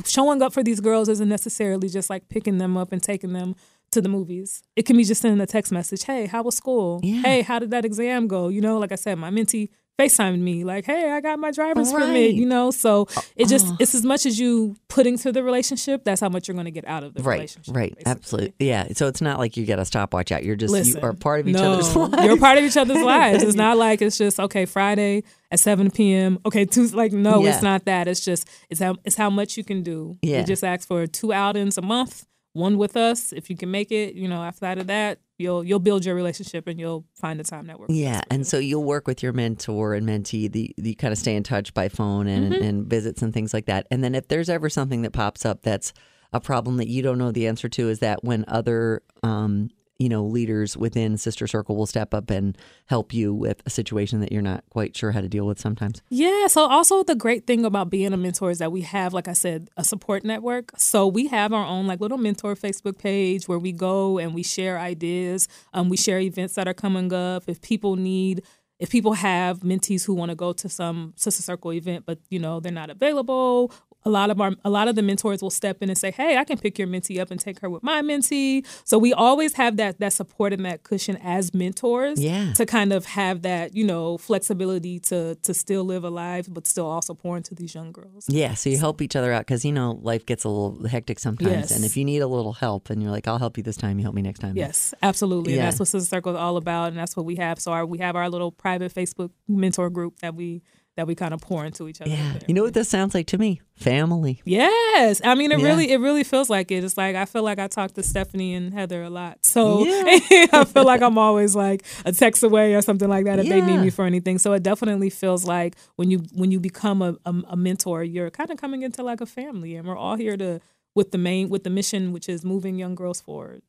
showing 0.06 0.42
up 0.42 0.54
for 0.54 0.64
these 0.64 0.80
girls 0.80 1.10
isn't 1.10 1.30
necessarily 1.30 1.90
just 1.90 2.10
like 2.10 2.30
picking 2.30 2.58
them 2.58 2.78
up 2.78 2.92
and 2.92 3.02
taking 3.02 3.34
them 3.34 3.56
to 3.92 4.02
the 4.02 4.10
movies. 4.10 4.64
It 4.76 4.86
can 4.86 4.98
be 4.98 5.04
just 5.04 5.22
sending 5.22 5.40
a 5.42 5.46
text 5.46 5.72
message. 5.72 6.04
Hey, 6.04 6.26
how 6.26 6.44
was 6.44 6.58
school? 6.58 7.00
Yeah. 7.04 7.22
Hey, 7.22 7.42
how 7.42 7.60
did 7.60 7.72
that 7.72 7.86
exam 7.86 8.28
go? 8.28 8.50
You 8.50 8.62
know, 8.62 8.78
like 8.78 8.92
I 8.92 8.96
said, 8.96 9.18
my 9.18 9.30
mentee 9.30 9.70
FaceTimed 10.00 10.40
me, 10.40 10.64
like, 10.64 10.86
hey, 10.86 11.12
I 11.12 11.22
got 11.22 11.40
my 11.40 11.50
driver's 11.52 11.92
Right. 11.92 12.04
permit, 12.06 12.36
you 12.36 12.46
know? 12.46 12.70
So 12.72 13.08
it 13.36 13.48
just, 13.48 13.66
Oh. 13.68 13.78
it's 13.80 13.96
as 13.96 14.04
much 14.04 14.26
as 14.28 14.40
you 14.40 14.76
put 14.90 15.08
into 15.08 15.32
the 15.32 15.42
relationship, 15.44 16.04
that's 16.04 16.22
how 16.22 16.30
much 16.30 16.48
you're 16.48 16.54
going 16.56 16.66
to 16.66 16.72
get 16.72 16.88
out 16.88 17.04
of 17.04 17.16
the 17.16 17.24
Right, 17.24 17.36
relationship. 17.36 17.76
right, 17.76 17.96
basically. 17.96 18.12
absolutely, 18.12 18.54
yeah. 18.68 18.88
So 18.94 19.08
it's 19.08 19.22
not 19.22 19.40
like 19.40 19.58
you 19.58 19.66
get 19.66 19.80
a 19.80 19.86
stopwatch 19.86 20.32
out. 20.32 20.44
You're 20.44 20.56
just 20.56 20.72
Listen, 20.72 21.00
you 21.02 21.08
are 21.08 21.14
part 21.14 21.40
of 21.40 21.48
each 21.48 21.56
no, 21.56 21.74
other's 21.74 21.96
lives. 21.96 22.24
You're 22.26 22.38
part 22.38 22.58
of 22.60 22.64
each 22.64 22.78
other's 22.78 23.02
lives. 23.02 23.42
It's 23.44 23.56
not 23.66 23.78
like 23.78 24.02
it's 24.04 24.18
just 24.18 24.40
okay 24.40 24.66
Friday 24.66 25.24
at 25.52 25.60
7 25.60 25.90
p.m. 25.90 26.38
Okay, 26.46 26.66
Tuesday. 26.66 26.96
Like 26.96 27.12
no, 27.14 27.44
Yeah. 27.44 27.54
it's 27.54 27.64
not 27.64 27.86
that. 27.86 28.08
It's 28.08 28.24
just 28.24 28.48
it's 28.70 28.80
how 28.80 28.96
it's 29.04 29.16
how 29.16 29.30
much 29.32 29.58
you 29.58 29.64
can 29.64 29.82
do. 29.82 30.18
Yeah. 30.22 30.42
You 30.42 30.46
just 30.46 30.64
ask 30.64 30.88
for 30.88 31.08
two 31.08 31.34
outings 31.34 31.78
a 31.78 31.82
month, 31.82 32.26
one 32.54 32.78
with 32.78 32.96
us 32.96 33.32
if 33.34 33.50
you 33.50 33.58
can 33.58 33.72
make 33.72 33.92
it. 33.92 34.14
You 34.14 34.28
know, 34.28 34.44
after 34.44 34.60
that 34.62 34.78
of 34.78 34.88
that, 34.88 35.20
you'll 35.38 35.64
you'll 35.64 35.80
build 35.80 36.06
your 36.06 36.16
relationship 36.16 36.68
and 36.68 36.80
you'll 36.80 37.06
find 37.14 37.40
the 37.40 37.44
time 37.44 37.68
that 37.68 37.80
works. 37.80 37.94
Yeah, 37.94 38.22
and 38.30 38.40
you. 38.40 38.46
so 38.46 38.58
you'll 38.58 38.84
work 38.84 39.08
with 39.08 39.22
your 39.24 39.34
mentor 39.34 39.94
and 39.94 40.08
mentee. 40.08 40.52
The 40.52 40.74
you 40.78 40.96
kind 40.96 41.12
of 41.12 41.18
stay 41.18 41.36
in 41.36 41.44
touch 41.44 41.74
by 41.74 41.90
phone 41.90 42.28
and, 42.28 42.54
Mm-hmm. 42.54 42.64
and 42.64 42.88
visits 42.88 43.22
and 43.22 43.34
things 43.34 43.54
like 43.54 43.66
that. 43.66 43.88
And 43.92 44.04
then 44.04 44.16
if 44.16 44.28
there's 44.28 44.50
ever 44.50 44.70
something 44.70 45.02
that 45.04 45.12
pops 45.12 45.46
up 45.46 45.62
that's 45.64 45.94
a 46.34 46.40
problem 46.42 46.78
that 46.78 46.88
you 46.88 47.02
don't 47.02 47.18
know 47.18 47.32
the 47.32 47.48
answer 47.48 47.70
to, 47.70 47.90
is 47.90 48.00
that 48.00 48.24
when 48.24 48.44
other 48.48 49.02
um, 49.24 49.70
you 50.00 50.10
know 50.10 50.24
leaders 50.24 50.78
within 50.78 51.18
Sister 51.18 51.48
Circle 51.48 51.76
will 51.76 51.86
step 51.86 52.14
up 52.14 52.30
and 52.30 52.58
help 52.86 53.14
you 53.14 53.34
with 53.34 53.62
a 53.66 53.70
situation 53.70 54.20
that 54.22 54.32
you're 54.32 54.42
not 54.42 54.64
quite 54.70 54.96
sure 54.96 55.12
how 55.12 55.22
to 55.22 55.30
deal 55.30 55.46
with 55.46 55.60
sometimes. 55.60 56.02
Yeah. 56.10 56.48
So 56.48 56.66
also 56.66 57.04
the 57.04 57.16
great 57.16 57.48
thing 57.48 57.66
about 57.66 57.90
being 57.90 58.14
a 58.14 58.18
mentor 58.18 58.52
is 58.52 58.60
that 58.60 58.72
we 58.72 58.82
have, 58.82 59.14
like 59.14 59.28
I 59.28 59.34
said, 59.34 59.70
a 59.78 59.84
support 59.84 60.24
network. 60.24 60.72
So 60.78 61.08
we 61.08 61.28
have 61.28 61.54
our 61.54 61.66
own 61.66 61.88
like 61.88 62.00
little 62.00 62.18
mentor 62.18 62.56
Facebook 62.56 62.98
page 62.98 63.48
where 63.48 63.60
we 63.60 63.72
go 63.72 64.18
and 64.18 64.34
we 64.34 64.44
share 64.44 64.80
ideas. 64.80 65.48
Um, 65.74 65.90
we 65.90 65.98
share 65.98 66.20
events 66.20 66.56
that 66.56 66.68
are 66.68 66.74
coming 66.74 67.12
up. 67.14 67.44
If 67.48 67.62
people 67.62 67.96
need, 67.96 68.44
if 68.80 68.92
people 68.92 69.14
have 69.14 69.60
mentees 69.60 70.06
who 70.06 70.14
want 70.14 70.30
to 70.30 70.36
go 70.36 70.54
to 70.54 70.70
some 70.70 71.14
sister 71.16 71.42
circle 71.42 71.74
event, 71.74 72.06
but 72.06 72.20
you 72.30 72.40
know 72.40 72.60
they're 72.60 72.72
not 72.72 72.90
available. 72.90 73.72
A 74.08 74.10
lot 74.20 74.30
of 74.30 74.40
our, 74.40 74.54
a 74.64 74.70
lot 74.70 74.88
of 74.88 74.96
the 74.96 75.02
mentors 75.02 75.42
will 75.42 75.50
step 75.62 75.78
in 75.84 75.90
and 75.90 75.98
say, 75.98 76.12
"Hey, 76.12 76.38
I 76.38 76.44
can 76.46 76.58
pick 76.58 76.80
your 76.80 76.88
mentee 76.88 77.20
up 77.20 77.30
and 77.30 77.40
take 77.40 77.60
her 77.60 77.70
with 77.70 77.84
my 77.84 78.02
mentee." 78.02 78.66
So 78.86 78.98
we 78.98 79.12
always 79.14 79.54
have 79.62 79.76
that 79.78 80.00
that 80.00 80.14
support 80.14 80.54
and 80.54 80.64
that 80.66 80.84
cushion 80.84 81.18
as 81.22 81.54
mentors 81.54 82.18
Yeah. 82.22 82.54
to 82.54 82.66
kind 82.66 82.94
of 82.94 83.06
have 83.06 83.42
that 83.42 83.76
you 83.76 83.86
know 83.86 84.18
flexibility 84.18 85.00
to 85.12 85.36
to 85.36 85.54
still 85.54 85.84
live 85.84 86.04
a 86.06 86.10
life 86.10 86.48
but 86.50 86.66
still 86.68 86.86
also 86.86 87.14
pour 87.14 87.36
into 87.36 87.54
these 87.54 87.76
young 87.76 87.92
girls 87.92 88.26
Yeah, 88.30 88.54
so 88.54 88.70
you 88.70 88.78
help 88.78 89.02
each 89.02 89.16
other 89.16 89.34
out 89.34 89.42
because 89.42 89.66
you 89.66 89.74
know 89.74 90.00
life 90.02 90.26
gets 90.26 90.44
a 90.46 90.50
little 90.50 90.88
hectic 90.88 91.20
sometimes, 91.20 91.52
Yes. 91.52 91.72
and 91.76 91.84
if 91.84 91.98
you 91.98 92.06
need 92.06 92.20
a 92.22 92.28
little 92.28 92.54
help, 92.54 92.90
and 92.90 93.02
you're 93.04 93.12
like, 93.12 93.28
"I'll 93.28 93.40
help 93.40 93.58
you 93.58 93.64
this 93.64 93.78
time," 93.78 94.00
you 94.00 94.04
help 94.04 94.16
me 94.16 94.22
next 94.22 94.40
time. 94.40 94.56
yes 94.56 94.94
absolutely 95.02 95.54
Yeah. 95.54 95.60
and 95.60 95.68
that's 95.68 95.80
what 95.80 95.90
sister 95.90 96.08
circle 96.16 96.32
is 96.34 96.38
all 96.40 96.56
about 96.56 96.88
and 96.90 96.98
that's 96.98 97.16
what 97.18 97.26
we 97.26 97.36
have 97.36 97.60
so 97.60 97.72
our, 97.74 97.86
we 97.86 97.98
have 98.00 98.16
our 98.16 98.30
little 98.30 98.52
private 98.52 98.94
facebook 98.94 99.32
mentor 99.50 99.90
group 99.90 100.14
that 100.22 100.34
we 100.36 100.62
that 100.98 101.08
we 101.08 101.16
kind 101.16 101.34
of 101.34 101.40
pour 101.40 101.64
into 101.66 101.88
each 101.88 102.02
other 102.02 102.12
yeah. 102.12 102.34
You 102.48 102.54
know 102.54 102.64
what 102.64 102.74
this 102.74 102.90
sounds 102.90 103.14
like 103.16 103.28
to 103.28 103.38
me? 103.38 103.62
Family. 103.76 104.42
Yes, 104.44 105.22
I 105.24 105.36
mean 105.36 105.52
it 105.52 105.60
Yeah. 105.60 105.66
really 105.68 105.92
it 105.92 106.00
really 106.00 106.24
feels 106.26 106.50
like 106.50 106.72
it. 106.72 106.84
It's 106.84 106.98
like 106.98 107.16
I 107.16 107.26
feel 107.26 107.44
like 107.44 107.60
I 107.60 107.68
talk 107.68 107.94
to 107.94 108.04
Stephanie 108.04 108.54
and 108.56 108.74
Heather 108.74 109.04
a 109.04 109.10
lot, 109.10 109.38
so 109.44 109.86
Yeah. 109.86 110.04
I 110.52 110.66
feel 110.66 110.84
like 110.84 111.02
I'm 111.02 111.18
always 111.18 111.56
like 111.56 111.84
a 112.04 112.12
text 112.12 112.44
away 112.44 112.76
or 112.76 112.82
something 112.82 113.08
like 113.08 113.26
that 113.26 113.40
if 113.40 113.48
they 113.48 113.62
need 113.62 113.78
me 113.80 113.90
for 113.90 114.04
anything. 114.06 114.38
So 114.40 114.52
it 114.54 114.64
definitely 114.64 115.10
feels 115.10 115.46
like 115.46 115.76
when 115.96 116.12
you 116.12 116.20
when 116.34 116.52
you 116.52 116.60
become 116.60 117.02
a, 117.02 117.16
a, 117.26 117.34
a 117.50 117.56
mentor, 117.56 118.04
you're 118.04 118.30
kind 118.32 118.50
of 118.50 118.58
coming 118.58 118.82
into 118.82 119.04
like 119.04 119.22
a 119.22 119.26
family, 119.26 119.76
and 119.76 119.88
we're 119.88 119.98
all 119.98 120.16
here 120.18 120.36
to 120.38 120.60
with 120.96 121.12
the 121.12 121.18
main 121.20 121.48
with 121.50 121.64
the 121.64 121.70
mission, 121.70 122.12
which 122.12 122.28
is 122.28 122.44
moving 122.44 122.78
young 122.80 122.96
girls 122.96 123.22
forward. 123.22 123.62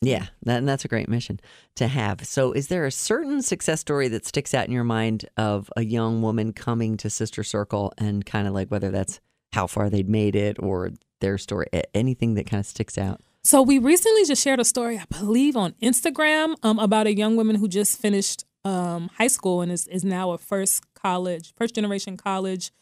Yeah, 0.00 0.26
and 0.46 0.68
that's 0.68 0.84
a 0.84 0.88
great 0.88 1.08
mission 1.08 1.40
to 1.76 1.88
have. 1.88 2.26
So, 2.26 2.52
is 2.52 2.68
there 2.68 2.84
a 2.84 2.90
certain 2.90 3.40
success 3.42 3.80
story 3.80 4.08
that 4.08 4.26
sticks 4.26 4.52
out 4.52 4.66
in 4.66 4.72
your 4.72 4.84
mind 4.84 5.24
of 5.36 5.70
a 5.76 5.84
young 5.84 6.20
woman 6.20 6.52
coming 6.52 6.96
to 6.98 7.08
Sister 7.08 7.42
Circle 7.42 7.92
and 7.96 8.26
kind 8.26 8.46
of 8.46 8.54
like 8.54 8.68
whether 8.68 8.90
that's 8.90 9.20
how 9.52 9.66
far 9.66 9.88
they'd 9.88 10.08
made 10.08 10.36
it 10.36 10.58
or 10.58 10.90
their 11.20 11.38
story, 11.38 11.66
anything 11.94 12.34
that 12.34 12.46
kind 12.46 12.60
of 12.60 12.66
sticks 12.66 12.98
out? 12.98 13.20
So 13.42 13.62
we 13.62 13.78
recently 13.78 14.24
just 14.24 14.42
shared 14.42 14.60
a 14.60 14.64
story, 14.64 14.98
I 14.98 15.04
believe, 15.18 15.56
on 15.56 15.72
Instagram 15.82 16.54
um, 16.62 16.78
about 16.78 17.06
a 17.06 17.14
young 17.14 17.36
woman 17.36 17.56
who 17.56 17.68
just 17.68 18.00
finished 18.00 18.44
um, 18.64 19.10
high 19.18 19.28
school 19.28 19.60
and 19.60 19.70
is, 19.70 19.86
is 19.86 20.04
now 20.04 20.32
a 20.32 20.38
first 20.38 20.82
college, 20.94 21.54
first 21.56 21.74
generation 21.74 22.16
college, 22.16 22.72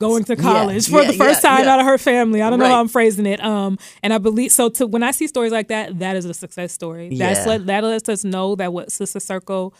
going 0.00 0.24
to 0.24 0.34
Yeah, 0.36 0.42
college 0.42 0.88
for 0.88 1.02
yeah, 1.02 1.10
the 1.12 1.16
first 1.16 1.42
yeah, 1.42 1.50
time 1.50 1.64
yeah. 1.64 1.72
out 1.74 1.80
of 1.80 1.86
her 1.86 1.98
family. 1.98 2.42
I 2.42 2.50
don't 2.50 2.58
know 2.58 2.66
how 2.66 2.80
I'm 2.80 2.88
phrasing 2.88 3.26
it. 3.26 3.42
Um, 3.42 3.78
and 4.02 4.12
I 4.12 4.18
believe 4.18 4.52
so. 4.52 4.68
To 4.70 4.86
when 4.86 5.02
I 5.02 5.10
see 5.12 5.26
stories 5.26 5.52
like 5.52 5.68
that, 5.68 5.98
that 6.00 6.16
is 6.16 6.24
a 6.24 6.34
success 6.34 6.72
story. 6.72 7.16
That's 7.16 7.40
Yeah. 7.40 7.46
let, 7.52 7.66
that 7.66 7.84
lets 7.84 8.08
us 8.08 8.24
know 8.24 8.56
that 8.56 8.72
what 8.72 8.90
Sister 8.92 9.20
Circle, 9.20 9.74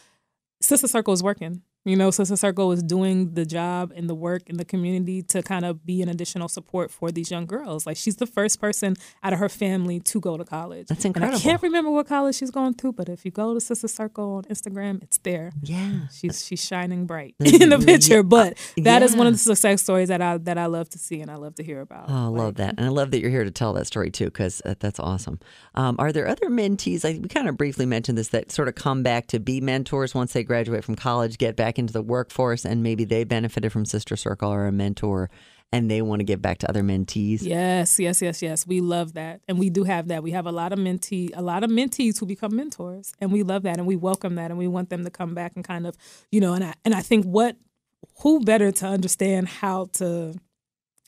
Sister 0.60 0.86
Circle 0.88 1.12
is 1.14 1.22
working. 1.22 1.62
You 1.86 1.96
know, 1.96 2.10
Sister 2.10 2.36
Circle 2.36 2.72
is 2.72 2.82
doing 2.82 3.34
the 3.34 3.44
job 3.44 3.92
and 3.94 4.08
the 4.08 4.14
work 4.14 4.48
in 4.48 4.56
the 4.56 4.64
community 4.64 5.20
to 5.22 5.42
kind 5.42 5.66
of 5.66 5.84
be 5.84 6.00
an 6.00 6.08
additional 6.08 6.48
support 6.48 6.90
for 6.90 7.10
these 7.10 7.30
young 7.30 7.44
girls. 7.44 7.86
Like 7.86 7.98
she's 7.98 8.16
the 8.16 8.26
first 8.26 8.58
person 8.58 8.96
out 9.22 9.34
of 9.34 9.38
her 9.38 9.50
family 9.50 10.00
to 10.00 10.18
go 10.18 10.38
to 10.38 10.44
college. 10.44 10.86
That's 10.88 11.04
And 11.04 11.14
incredible. 11.14 11.38
I 11.38 11.42
can't 11.42 11.62
remember 11.62 11.90
what 11.90 12.06
college 12.06 12.36
she's 12.36 12.50
going 12.50 12.74
to, 12.74 12.90
but 12.92 13.10
if 13.10 13.26
you 13.26 13.30
go 13.30 13.52
to 13.52 13.60
Sister 13.60 13.86
Circle 13.86 14.36
on 14.36 14.44
Instagram, 14.44 15.02
it's 15.02 15.18
there. 15.18 15.52
Yeah. 15.62 16.08
She's 16.10 16.46
she's 16.46 16.64
shining 16.64 17.04
bright 17.04 17.34
mm-hmm. 17.38 17.62
in 17.62 17.68
the 17.68 17.78
picture. 17.78 18.22
But 18.22 18.56
that 18.78 19.02
is 19.02 19.14
one 19.14 19.26
of 19.26 19.34
the 19.34 19.38
success 19.38 19.82
stories 19.82 20.08
that 20.08 20.22
I 20.22 20.38
that 20.38 20.56
I 20.56 20.66
love 20.66 20.88
to 20.90 20.98
see 20.98 21.20
and 21.20 21.30
I 21.30 21.34
love 21.34 21.54
to 21.56 21.62
hear 21.62 21.82
about. 21.82 22.06
Oh, 22.08 22.14
I 22.14 22.26
love 22.28 22.54
that. 22.54 22.76
Mm-hmm. 22.76 22.78
And 22.78 22.86
I 22.86 22.90
love 22.90 23.10
that 23.10 23.20
you're 23.20 23.30
here 23.30 23.44
to 23.44 23.50
tell 23.50 23.74
that 23.74 23.86
story 23.86 24.10
too, 24.10 24.26
because 24.26 24.62
uh, 24.64 24.74
that's 24.78 24.98
awesome. 24.98 25.38
Um, 25.74 25.96
are 25.98 26.12
there 26.12 26.26
other 26.26 26.48
mentees? 26.48 27.04
Like 27.04 27.20
we 27.20 27.28
kind 27.28 27.46
of 27.46 27.58
briefly 27.58 27.84
mentioned 27.84 28.16
this 28.16 28.28
that 28.28 28.50
sort 28.50 28.68
of 28.68 28.74
come 28.74 29.02
back 29.02 29.26
to 29.26 29.38
be 29.38 29.60
mentors 29.60 30.14
once 30.14 30.32
they 30.32 30.44
graduate 30.44 30.82
from 30.82 30.94
college, 30.94 31.36
get 31.36 31.56
back 31.56 31.73
into 31.78 31.92
the 31.92 32.02
workforce, 32.02 32.64
and 32.64 32.82
maybe 32.82 33.04
they 33.04 33.24
benefited 33.24 33.72
from 33.72 33.84
Sister 33.84 34.16
Circle 34.16 34.50
or 34.50 34.66
a 34.66 34.72
mentor 34.72 35.30
and 35.74 35.90
they 35.90 36.00
want 36.02 36.20
to 36.20 36.24
give 36.24 36.40
back 36.40 36.58
to 36.58 36.68
other 36.68 36.84
mentees? 36.84 37.42
Yes, 37.42 37.98
yes, 37.98 38.22
yes, 38.22 38.40
yes. 38.40 38.64
We 38.64 38.80
love 38.80 39.14
that, 39.14 39.40
and 39.48 39.58
we 39.58 39.70
do 39.70 39.82
have 39.82 40.06
that. 40.06 40.22
We 40.22 40.30
have 40.30 40.46
a 40.46 40.52
lot 40.52 40.72
of 40.72 40.78
mentee, 40.78 41.30
a 41.34 41.42
lot 41.42 41.64
of 41.64 41.70
mentees 41.70 42.20
who 42.20 42.26
become 42.26 42.54
mentors, 42.54 43.12
and 43.20 43.32
we 43.32 43.42
love 43.42 43.64
that, 43.64 43.78
and 43.78 43.86
we 43.86 43.96
welcome 43.96 44.36
that, 44.36 44.52
and 44.52 44.58
we 44.58 44.68
want 44.68 44.90
them 44.90 45.02
to 45.02 45.10
come 45.10 45.34
back 45.34 45.52
and 45.56 45.64
kind 45.64 45.84
of, 45.84 45.96
you 46.30 46.40
know, 46.40 46.52
and 46.54 46.62
I 46.62 46.74
and 46.84 46.94
I 46.94 47.00
think 47.00 47.24
what 47.24 47.56
who 48.20 48.40
better 48.40 48.70
to 48.70 48.86
understand 48.86 49.48
how 49.48 49.86
to 49.94 50.34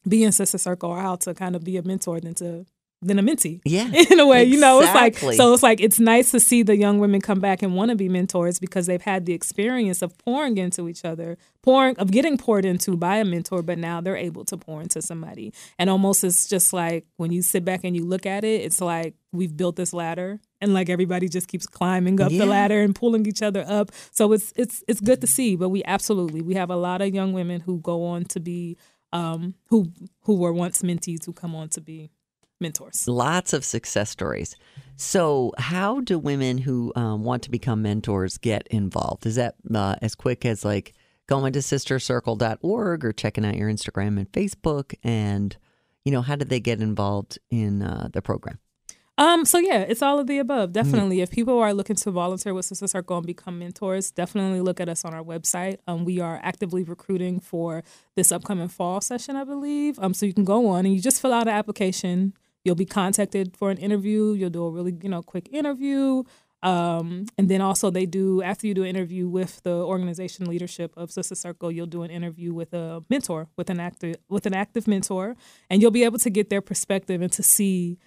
be 0.08 0.24
in 0.24 0.32
sister 0.32 0.58
circle 0.58 0.90
or 0.90 1.00
how 1.00 1.14
to 1.16 1.34
kind 1.34 1.54
of 1.54 1.62
be 1.62 1.76
a 1.76 1.82
mentor 1.82 2.18
than 2.20 2.34
to 2.34 2.66
than 3.02 3.18
a 3.18 3.22
mentee. 3.22 3.60
Yeah. 3.64 3.90
In 4.10 4.18
a 4.18 4.26
way, 4.26 4.44
you 4.44 4.58
know, 4.58 4.80
it's 4.80 4.94
like 4.94 5.16
so 5.18 5.52
it's 5.52 5.62
like 5.62 5.80
it's 5.80 6.00
nice 6.00 6.30
to 6.30 6.40
see 6.40 6.62
the 6.62 6.76
young 6.76 6.98
women 6.98 7.20
come 7.20 7.40
back 7.40 7.62
and 7.62 7.74
want 7.74 7.90
to 7.90 7.94
be 7.96 8.08
mentors 8.08 8.58
because 8.58 8.86
they've 8.86 9.02
had 9.02 9.26
the 9.26 9.34
experience 9.34 10.00
of 10.02 10.16
pouring 10.18 10.56
into 10.56 10.88
each 10.88 11.04
other, 11.04 11.36
pouring 11.62 11.96
of 11.98 12.10
getting 12.10 12.38
poured 12.38 12.64
into 12.64 12.96
by 12.96 13.16
a 13.18 13.24
mentor, 13.24 13.62
but 13.62 13.78
now 13.78 14.00
they're 14.00 14.16
able 14.16 14.44
to 14.46 14.56
pour 14.56 14.80
into 14.80 15.02
somebody. 15.02 15.52
And 15.78 15.90
almost 15.90 16.24
it's 16.24 16.48
just 16.48 16.72
like 16.72 17.04
when 17.18 17.30
you 17.32 17.42
sit 17.42 17.64
back 17.64 17.80
and 17.84 17.94
you 17.94 18.04
look 18.04 18.24
at 18.26 18.44
it, 18.44 18.62
it's 18.62 18.80
like 18.80 19.14
we've 19.32 19.54
built 19.56 19.76
this 19.76 19.92
ladder 19.92 20.40
and 20.62 20.72
like 20.72 20.88
everybody 20.88 21.28
just 21.28 21.48
keeps 21.48 21.66
climbing 21.66 22.20
up 22.20 22.32
Yeah. 22.32 22.38
the 22.38 22.46
ladder 22.46 22.80
and 22.80 22.94
pulling 22.94 23.26
each 23.26 23.42
other 23.42 23.64
up. 23.68 23.90
So 24.10 24.32
it's 24.32 24.52
it's 24.56 24.82
it's 24.88 25.00
good 25.00 25.20
to 25.20 25.26
see, 25.26 25.54
but 25.54 25.68
we 25.68 25.84
absolutely 25.84 26.40
we 26.40 26.54
have 26.54 26.70
a 26.70 26.76
lot 26.76 27.02
of 27.02 27.14
young 27.14 27.34
women 27.34 27.60
who 27.60 27.78
go 27.80 28.04
on 28.06 28.24
to 28.24 28.40
be 28.40 28.78
um 29.12 29.54
who 29.68 29.92
who 30.22 30.34
were 30.36 30.52
once 30.52 30.82
mentees 30.82 31.24
who 31.26 31.32
come 31.32 31.54
on 31.54 31.68
to 31.68 31.80
be 31.80 32.10
mentors. 32.60 33.06
Lots 33.06 33.52
of 33.52 33.64
success 33.64 34.10
stories. 34.10 34.56
So, 34.96 35.52
how 35.58 36.00
do 36.00 36.18
women 36.18 36.58
who 36.58 36.92
um, 36.96 37.22
want 37.22 37.42
to 37.44 37.50
become 37.50 37.82
mentors 37.82 38.38
get 38.38 38.66
involved? 38.68 39.26
Is 39.26 39.34
that 39.34 39.56
uh, 39.74 39.96
as 40.00 40.14
quick 40.14 40.44
as 40.44 40.64
like 40.64 40.94
going 41.26 41.52
to 41.52 41.58
sistercircle.org 41.58 43.04
or 43.04 43.12
checking 43.12 43.44
out 43.44 43.56
your 43.56 43.70
Instagram 43.70 44.16
and 44.16 44.30
Facebook? 44.32 44.94
And, 45.02 45.56
you 46.04 46.12
know, 46.12 46.22
how 46.22 46.36
did 46.36 46.48
they 46.48 46.60
get 46.60 46.80
involved 46.80 47.38
in 47.50 47.82
uh, 47.82 48.08
the 48.12 48.22
program? 48.22 48.58
Um, 49.18 49.46
so 49.46 49.58
yeah, 49.58 49.80
it's 49.80 50.02
all 50.02 50.18
of 50.18 50.26
the 50.26 50.38
above. 50.38 50.72
Definitely. 50.72 51.22
If 51.22 51.30
people 51.30 51.58
are 51.58 51.72
looking 51.72 51.96
to 51.96 52.10
volunteer 52.10 52.52
with 52.52 52.66
Sister 52.66 52.86
Circle 52.86 53.16
and 53.18 53.26
become 53.26 53.58
mentors, 53.58 54.10
definitely 54.10 54.60
look 54.60 54.78
at 54.78 54.90
us 54.90 55.06
on 55.06 55.14
our 55.14 55.22
website. 55.22 55.78
Um, 55.86 56.04
we 56.04 56.20
are 56.20 56.38
actively 56.42 56.82
recruiting 56.82 57.40
for 57.40 57.82
this 58.14 58.30
upcoming 58.30 58.68
fall 58.68 59.00
session, 59.00 59.34
I 59.34 59.44
believe. 59.44 59.98
Um, 60.00 60.12
so 60.12 60.26
you 60.26 60.34
can 60.34 60.44
go 60.44 60.68
on 60.68 60.84
and 60.84 60.94
you 60.94 61.00
just 61.00 61.22
fill 61.22 61.32
out 61.32 61.48
an 61.48 61.54
application. 61.54 62.34
You'll 62.66 62.74
be 62.74 62.84
contacted 62.84 63.56
for 63.56 63.70
an 63.70 63.78
interview. 63.78 64.32
You'll 64.32 64.50
do 64.50 64.64
a 64.64 64.70
really, 64.70 64.94
you 65.02 65.08
know, 65.08 65.22
quick 65.22 65.48
interview. 65.52 66.24
Um, 66.62 67.26
and 67.38 67.48
then 67.48 67.60
also 67.60 67.90
they 67.90 68.06
do 68.06 68.42
after 68.42 68.66
you 68.66 68.74
do 68.74 68.82
an 68.82 68.88
interview 68.88 69.28
with 69.28 69.62
the 69.62 69.70
organization 69.74 70.46
leadership 70.46 70.92
of 70.96 71.10
Sister 71.12 71.34
Circle, 71.34 71.70
you'll 71.70 71.86
do 71.86 72.02
an 72.02 72.10
interview 72.10 72.52
with 72.52 72.72
a 72.74 73.04
mentor, 73.08 73.48
with 73.56 73.70
an 73.70 73.78
active 73.78 74.16
with 74.28 74.46
an 74.46 74.54
active 74.54 74.88
mentor, 74.88 75.36
and 75.70 75.80
you'll 75.80 75.90
be 75.92 76.02
able 76.04 76.18
to 76.18 76.30
get 76.30 76.50
their 76.50 76.60
perspective 76.62 77.22
and 77.22 77.30
to 77.32 77.42
see 77.42 77.98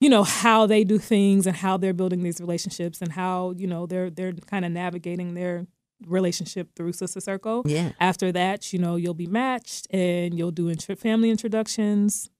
you 0.00 0.08
know 0.08 0.24
how 0.24 0.66
they 0.66 0.84
do 0.84 0.98
things 0.98 1.46
and 1.46 1.56
how 1.56 1.76
they're 1.76 1.92
building 1.92 2.22
these 2.22 2.40
relationships 2.40 3.00
and 3.02 3.12
how 3.12 3.52
you 3.56 3.66
know 3.66 3.86
they're 3.86 4.10
they're 4.10 4.32
kind 4.32 4.64
of 4.64 4.72
navigating 4.72 5.34
their 5.34 5.66
relationship 6.06 6.74
through 6.76 6.92
sister 6.92 7.20
circle 7.20 7.62
Yeah. 7.66 7.90
after 7.98 8.30
that 8.30 8.72
you 8.72 8.78
know 8.78 8.94
you'll 8.94 9.14
be 9.14 9.26
matched 9.26 9.88
and 9.90 10.38
you'll 10.38 10.52
do 10.52 10.72
family 10.74 11.30
introductions 11.30 12.30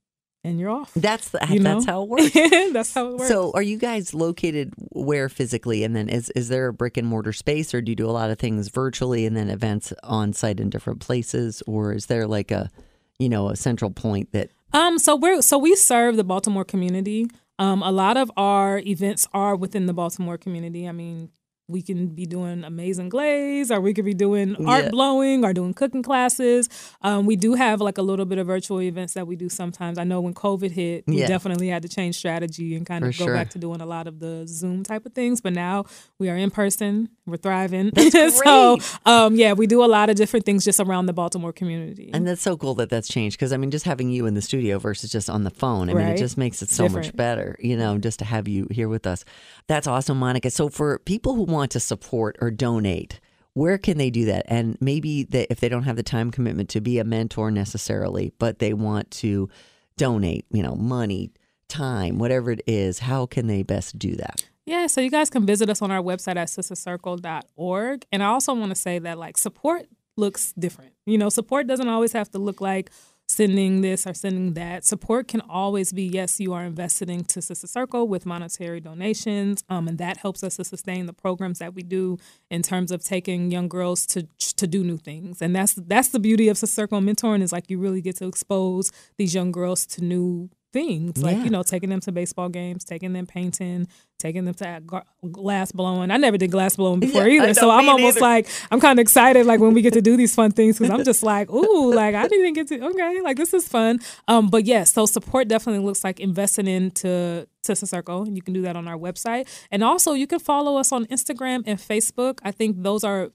and 0.49 0.59
you're 0.59 0.71
off. 0.71 0.93
That's 0.95 1.29
the, 1.29 1.47
You 1.51 1.61
know? 1.61 1.75
that's 1.75 1.87
how 1.87 2.03
it 2.03 2.09
works. 2.09 2.33
That's 2.73 2.95
how 2.95 3.09
it 3.09 3.13
works. 3.19 3.29
So, 3.29 3.53
are 3.55 3.63
you 3.63 3.77
guys 3.79 4.15
located 4.15 4.73
where 4.93 5.29
physically? 5.29 5.85
And 5.85 5.95
then, 5.95 6.09
is 6.09 6.31
is 6.31 6.49
there 6.49 6.69
a 6.69 6.73
brick 6.73 6.97
and 6.97 7.07
mortar 7.07 7.33
space, 7.33 7.73
or 7.75 7.81
do 7.81 7.93
you 7.93 7.97
do 7.97 8.07
a 8.09 8.13
lot 8.13 8.31
of 8.31 8.39
things 8.39 8.69
virtually 8.69 9.27
and 9.27 9.37
then 9.37 9.51
events 9.51 9.93
on 10.03 10.33
site 10.33 10.61
in 10.61 10.71
different 10.71 11.01
places, 11.01 11.63
or 11.67 11.93
is 11.93 12.07
there 12.07 12.27
like 12.27 12.51
a, 12.51 12.71
you 13.19 13.29
know, 13.29 13.49
a 13.49 13.57
central 13.57 13.91
point 13.91 14.33
that? 14.33 14.51
Um, 14.73 14.99
so 14.99 15.17
we're 15.17 15.43
so 15.43 15.59
we 15.59 15.77
serve 15.77 16.17
the 16.17 16.25
Baltimore 16.25 16.65
community. 16.65 17.29
Um, 17.59 17.83
a 17.83 17.91
lot 17.91 18.17
of 18.17 18.31
our 18.37 18.79
events 18.79 19.27
are 19.35 19.57
within 19.57 19.87
the 19.87 19.95
Baltimore 19.95 20.39
community. 20.39 20.89
I 20.89 20.93
mean, 20.93 21.31
we 21.69 21.83
can 21.83 22.07
be 22.09 22.25
doing 22.27 22.65
amazing 22.65 23.11
glaze, 23.11 23.71
or 23.71 23.81
we 23.81 23.93
could 23.93 24.05
be 24.07 24.15
doing 24.15 24.57
art 24.67 24.91
blowing, 24.91 25.45
or 25.45 25.53
doing 25.53 25.75
cooking 25.75 26.03
classes. 26.03 26.69
Um, 27.03 27.27
we 27.27 27.37
do 27.37 27.55
have 27.55 27.81
like 27.81 27.99
a 27.99 28.03
little 28.03 28.25
bit 28.25 28.39
of 28.39 28.47
virtual 28.47 28.81
events 28.81 29.13
that 29.15 29.27
we 29.27 29.37
do 29.37 29.49
sometimes. 29.51 29.99
I 29.99 30.05
know 30.05 30.21
when 30.23 30.33
COVID 30.35 30.71
hit, 30.71 31.05
we 31.07 31.19
Yeah. 31.21 31.27
definitely 31.29 31.69
had 31.69 31.83
to 31.83 31.89
change 31.89 32.17
strategy 32.17 32.75
and 32.75 32.87
kind 32.87 33.05
of 33.05 33.15
For 33.15 33.19
go 33.19 33.25
sure. 33.27 33.35
back 33.35 33.51
to 33.51 33.59
doing 33.59 33.81
a 33.83 33.87
lot 33.87 34.07
of 34.07 34.19
the 34.19 34.47
Zoom 34.47 34.83
type 34.83 35.05
of 35.05 35.13
things. 35.13 35.41
But 35.43 35.53
now 35.53 35.85
we 36.19 36.31
are 36.31 36.37
in 36.37 36.51
person. 36.51 37.11
We're 37.27 37.37
thriving. 37.37 37.93
So, 38.49 38.79
um, 39.05 39.35
yeah, 39.37 39.53
we 39.53 39.67
do 39.67 39.85
a 39.85 39.87
lot 39.87 40.09
of 40.11 40.17
different 40.17 40.47
things 40.47 40.65
just 40.65 40.81
around 40.81 41.07
the 41.07 41.13
Baltimore 41.13 41.53
community. 41.53 42.11
And 42.13 42.27
that's 42.27 42.41
so 42.41 42.57
cool 42.57 42.75
that 42.77 42.89
that's 42.89 43.09
changed 43.09 43.37
because 43.39 43.53
I 43.53 43.57
mean, 43.59 43.71
just 43.71 43.85
having 43.85 44.11
you 44.11 44.27
in 44.27 44.35
the 44.35 44.43
studio 44.43 44.79
versus 44.79 45.11
just 45.11 45.29
on 45.29 45.45
the 45.45 45.51
phone, 45.51 45.91
I 45.91 45.95
mean, 45.95 46.07
it 46.07 46.17
just 46.19 46.39
makes 46.39 46.63
it 46.63 46.71
so 46.71 46.89
much 46.89 47.15
better, 47.15 47.57
you 47.61 47.77
know, 47.77 47.99
just 47.99 48.19
to 48.21 48.25
have 48.25 48.49
you 48.49 48.67
here 48.71 48.89
with 48.89 49.07
us. 49.07 49.25
That's 49.67 49.87
awesome, 49.87 50.19
Monica. 50.19 50.51
So, 50.51 50.69
for 50.69 50.99
people 51.01 51.35
who 51.35 51.43
want 51.43 51.58
to 51.67 51.81
support 51.81 52.37
or 52.41 52.51
donate, 52.51 53.21
where 53.55 53.79
can 53.79 53.99
they 53.99 54.11
do 54.11 54.25
that? 54.27 54.45
And 54.49 54.77
maybe 54.81 55.25
that 55.25 55.51
if 55.51 55.61
they 55.61 55.69
don't 55.69 55.83
have 55.83 55.97
the 55.97 56.03
time 56.03 56.31
commitment 56.31 56.69
to 56.71 56.81
be 56.81 56.99
a 56.99 57.05
mentor 57.05 57.51
necessarily, 57.51 58.33
but 58.39 58.59
they 58.59 58.73
want 58.73 59.11
to 59.13 59.49
donate, 59.97 60.47
you 60.51 60.63
know, 60.63 60.77
money, 60.77 61.31
time, 61.69 62.19
whatever 62.19 62.51
it 62.51 62.63
is, 62.67 63.01
how 63.01 63.27
can 63.27 63.47
they 63.47 63.63
best 63.63 63.99
do 63.99 64.15
that? 64.17 64.49
Yeah, 64.65 64.87
so 64.87 65.01
you 65.01 65.11
guys 65.11 65.31
can 65.31 65.47
visit 65.47 65.71
us 65.71 65.81
on 65.83 65.91
our 65.91 66.03
website 66.03 66.37
at 66.37 66.49
sistercircle.org. 66.49 68.07
And 68.13 68.23
I 68.23 68.27
also 68.27 68.55
want 68.55 68.71
to 68.71 68.77
say 68.77 68.99
that 68.99 69.19
like 69.19 69.39
support 69.39 69.87
looks 70.17 70.53
different. 70.59 70.93
You 71.07 71.19
know, 71.19 71.31
support 71.31 71.67
doesn't 71.67 71.89
always 71.89 72.13
have 72.13 72.31
to 72.33 72.39
look 72.39 72.61
like 72.61 72.91
sending 73.29 73.83
this 73.83 74.07
or 74.07 74.15
sending 74.15 74.55
that. 74.55 74.85
Support 74.85 75.29
can 75.29 75.41
always 75.43 75.93
be 75.93 76.05
yes, 76.05 76.41
you 76.41 76.53
are 76.53 76.65
invested 76.65 77.11
into 77.11 77.43
Sister 77.43 77.67
Circle 77.67 78.09
with 78.09 78.27
monetary 78.27 78.81
donations, 78.81 79.63
um, 79.69 79.87
and 79.87 79.99
that 79.99 80.17
helps 80.17 80.43
us 80.43 80.57
to 80.57 80.65
sustain 80.65 81.07
the 81.07 81.13
programs 81.13 81.59
that 81.59 81.75
we 81.75 81.83
do 81.83 82.19
in 82.51 82.63
terms 82.63 82.91
of 82.91 83.05
taking 83.05 83.51
young 83.51 83.69
girls 83.69 84.07
to 84.07 84.27
to 84.57 84.67
do 84.67 84.83
new 84.83 84.97
things. 84.97 85.43
And 85.43 85.55
that's 85.55 85.75
that's 85.75 86.09
the 86.09 86.19
beauty 86.19 86.49
of 86.49 86.59
Sister 86.59 86.75
Circle 86.75 87.01
mentoring 87.01 87.43
is 87.43 87.53
like 87.53 87.71
you 87.71 87.79
really 87.79 88.01
get 88.01 88.17
to 88.17 88.27
expose 88.27 88.91
these 89.17 89.35
young 89.35 89.53
girls 89.53 89.87
to 89.87 90.05
new 90.05 90.51
things 90.73 91.23
like 91.23 91.37
Yeah. 91.37 91.45
you 91.45 91.51
know 91.51 91.63
taking 91.63 91.89
them 91.91 92.01
to 92.01 92.13
baseball 92.13 92.49
games 92.49 92.85
taking 92.85 93.13
them 93.13 93.27
painting 93.27 93.89
taking 94.19 94.45
them 94.45 94.55
to 94.55 94.83
gla- 94.85 95.05
glass 95.31 95.73
blowing 95.73 96.11
i 96.11 96.17
never 96.17 96.37
did 96.37 96.51
glass 96.51 96.77
blowing 96.77 97.01
before 97.01 97.27
Yeah, 97.27 97.43
either 97.45 97.55
so 97.55 97.71
i'm 97.71 97.89
almost 97.89 98.17
neither. 98.17 98.21
like 98.21 98.49
i'm 98.71 98.81
kind 98.81 98.99
of 98.99 99.03
excited 99.03 99.47
like 99.47 99.61
when 99.61 99.73
we 99.75 99.81
get 99.81 99.95
to 99.95 100.03
do 100.03 100.17
these 100.17 100.35
fun 100.35 100.51
things 100.51 100.79
because 100.79 100.93
i'm 100.93 101.05
just 101.05 101.23
like 101.35 101.51
ooh 101.51 101.93
like 101.95 102.15
i 102.15 102.29
didn't 102.29 102.53
get 102.53 102.69
to 102.69 102.81
okay 102.85 103.21
like 103.23 103.37
this 103.39 103.55
is 103.55 103.67
fun 103.67 103.99
um 104.29 104.49
but 104.49 104.65
yes 104.67 104.93
so 104.93 105.07
support 105.07 105.49
definitely 105.49 105.85
looks 105.85 106.05
like 106.05 106.21
investing 106.21 106.67
into 106.67 107.47
Sister 107.65 107.87
Circle, 107.87 108.23
and 108.23 108.35
you 108.35 108.41
can 108.41 108.55
do 108.55 108.63
that 108.63 108.77
on 108.77 108.89
our 108.89 108.97
website. 108.97 109.47
And 109.71 109.85
also, 109.85 110.15
you 110.15 110.27
can 110.27 110.39
follow 110.39 110.79
us 110.79 110.91
on 110.91 111.05
Instagram 111.07 111.65
and 111.67 111.79
Facebook. 111.79 112.39
I 112.43 112.51
think 112.51 112.83
those 112.83 113.05
are 113.05 113.29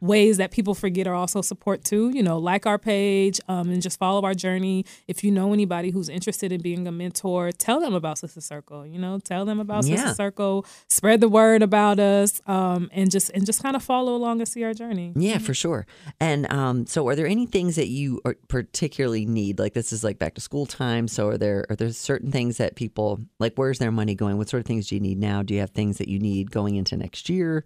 ways 0.00 0.36
that 0.36 0.50
people 0.50 0.74
forget 0.74 1.06
are 1.06 1.14
also 1.14 1.42
support 1.42 1.84
too. 1.84 2.10
You 2.10 2.22
know, 2.22 2.38
like 2.38 2.66
our 2.66 2.78
page 2.78 3.40
um, 3.48 3.70
and 3.70 3.82
just 3.82 3.98
follow 3.98 4.22
our 4.22 4.34
journey. 4.34 4.84
If 5.06 5.24
you 5.24 5.30
know 5.30 5.52
anybody 5.52 5.90
who's 5.90 6.08
interested 6.08 6.52
in 6.52 6.60
being 6.60 6.86
a 6.86 6.92
mentor, 6.92 7.52
tell 7.52 7.80
them 7.80 7.94
about 7.94 8.18
Sister 8.18 8.40
Circle. 8.40 8.86
You 8.86 8.98
know, 8.98 9.18
tell 9.18 9.44
them 9.44 9.60
about 9.60 9.84
Yeah. 9.84 9.96
Sister 9.96 10.14
Circle. 10.14 10.66
Spread 10.88 11.20
the 11.20 11.28
word 11.28 11.62
about 11.62 11.98
us, 11.98 12.40
um, 12.46 12.88
and 12.92 13.10
just 13.10 13.30
and 13.30 13.44
just 13.46 13.62
kind 13.62 13.76
of 13.76 13.82
follow 13.82 14.14
along 14.14 14.40
and 14.40 14.48
see 14.48 14.64
our 14.64 14.74
journey. 14.74 15.12
Yeah, 15.16 15.38
for 15.38 15.54
sure. 15.54 15.86
And 16.20 16.50
um, 16.52 16.86
so, 16.86 17.06
are 17.08 17.14
there 17.16 17.26
any 17.26 17.46
things 17.46 17.76
that 17.76 17.88
you 17.88 18.20
are 18.24 18.36
particularly 18.48 19.26
need? 19.26 19.58
Like 19.58 19.74
this 19.74 19.92
is 19.92 20.04
like 20.04 20.18
back 20.18 20.34
to 20.34 20.40
school 20.40 20.66
time. 20.66 21.08
So, 21.08 21.28
are 21.28 21.38
there 21.38 21.66
are 21.70 21.76
there 21.76 21.90
certain 21.90 22.30
things 22.30 22.56
that 22.58 22.76
people 22.76 23.20
like? 23.38 23.54
Where's 23.56 23.78
their 23.78 23.92
money 23.92 24.14
going? 24.14 24.36
What 24.38 24.48
sort 24.48 24.60
of 24.60 24.66
things 24.66 24.88
do 24.88 24.94
you 24.94 25.00
need 25.00 25.18
now? 25.18 25.42
Do 25.42 25.54
you 25.54 25.60
have 25.60 25.70
things 25.70 25.98
that 25.98 26.08
you 26.08 26.18
need 26.18 26.50
going 26.50 26.76
into 26.76 26.96
next 26.96 27.28
year? 27.28 27.64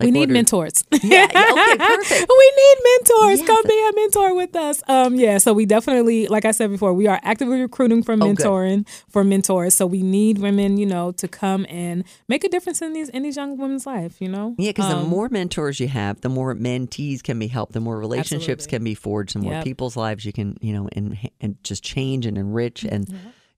Like, 0.00 0.06
we 0.06 0.10
need 0.10 0.30
mentors. 0.30 0.84
Yeah, 1.02 1.28
yeah, 1.32 1.52
okay, 1.52 1.76
perfect. 1.78 2.30
we 2.36 2.52
need 2.56 2.76
mentors. 2.84 3.46
Come 3.46 3.62
be 3.66 3.88
a 3.88 3.92
mentor 3.94 4.34
with 4.34 4.56
us. 4.56 4.82
Um, 4.88 5.14
yeah. 5.14 5.38
So 5.38 5.52
we 5.52 5.66
definitely, 5.66 6.26
like 6.28 6.44
I 6.44 6.50
said 6.52 6.70
before, 6.70 6.92
we 6.94 7.06
are 7.06 7.20
actively 7.22 7.60
recruiting 7.60 8.02
for 8.02 8.12
Oh, 8.12 8.16
mentoring 8.16 8.86
for 9.08 9.22
mentors. 9.24 9.74
So 9.74 9.86
we 9.86 10.02
need 10.02 10.38
women, 10.38 10.78
you 10.78 10.86
know, 10.86 11.12
to 11.12 11.28
come 11.28 11.66
and 11.68 12.04
make 12.28 12.42
a 12.44 12.48
difference 12.48 12.80
in 12.82 12.92
these 12.94 13.08
in 13.10 13.22
these 13.22 13.36
young 13.36 13.56
women's 13.58 13.86
life. 13.86 14.20
You 14.20 14.28
know. 14.28 14.54
Yeah, 14.58 14.70
because 14.70 14.88
the 14.88 14.96
Um, 14.96 15.08
more 15.08 15.28
mentors 15.28 15.78
you 15.80 15.88
have, 15.88 16.20
the 16.22 16.28
more 16.28 16.54
mentees 16.54 17.22
can 17.22 17.38
be 17.38 17.46
helped, 17.48 17.72
the 17.72 17.80
more 17.80 17.98
relationships 17.98 18.64
Absolutely. 18.64 18.70
can 18.78 18.84
be 18.84 18.94
forged, 18.94 19.34
the 19.34 19.40
more 19.40 19.52
Yep. 19.52 19.64
people's 19.64 19.96
lives 19.96 20.24
you 20.24 20.32
can, 20.32 20.56
you 20.60 20.72
know, 20.72 20.88
and 20.92 21.16
and 21.40 21.56
just 21.62 21.82
change 21.84 22.26
and 22.26 22.38
enrich 22.38 22.84
and 22.84 23.06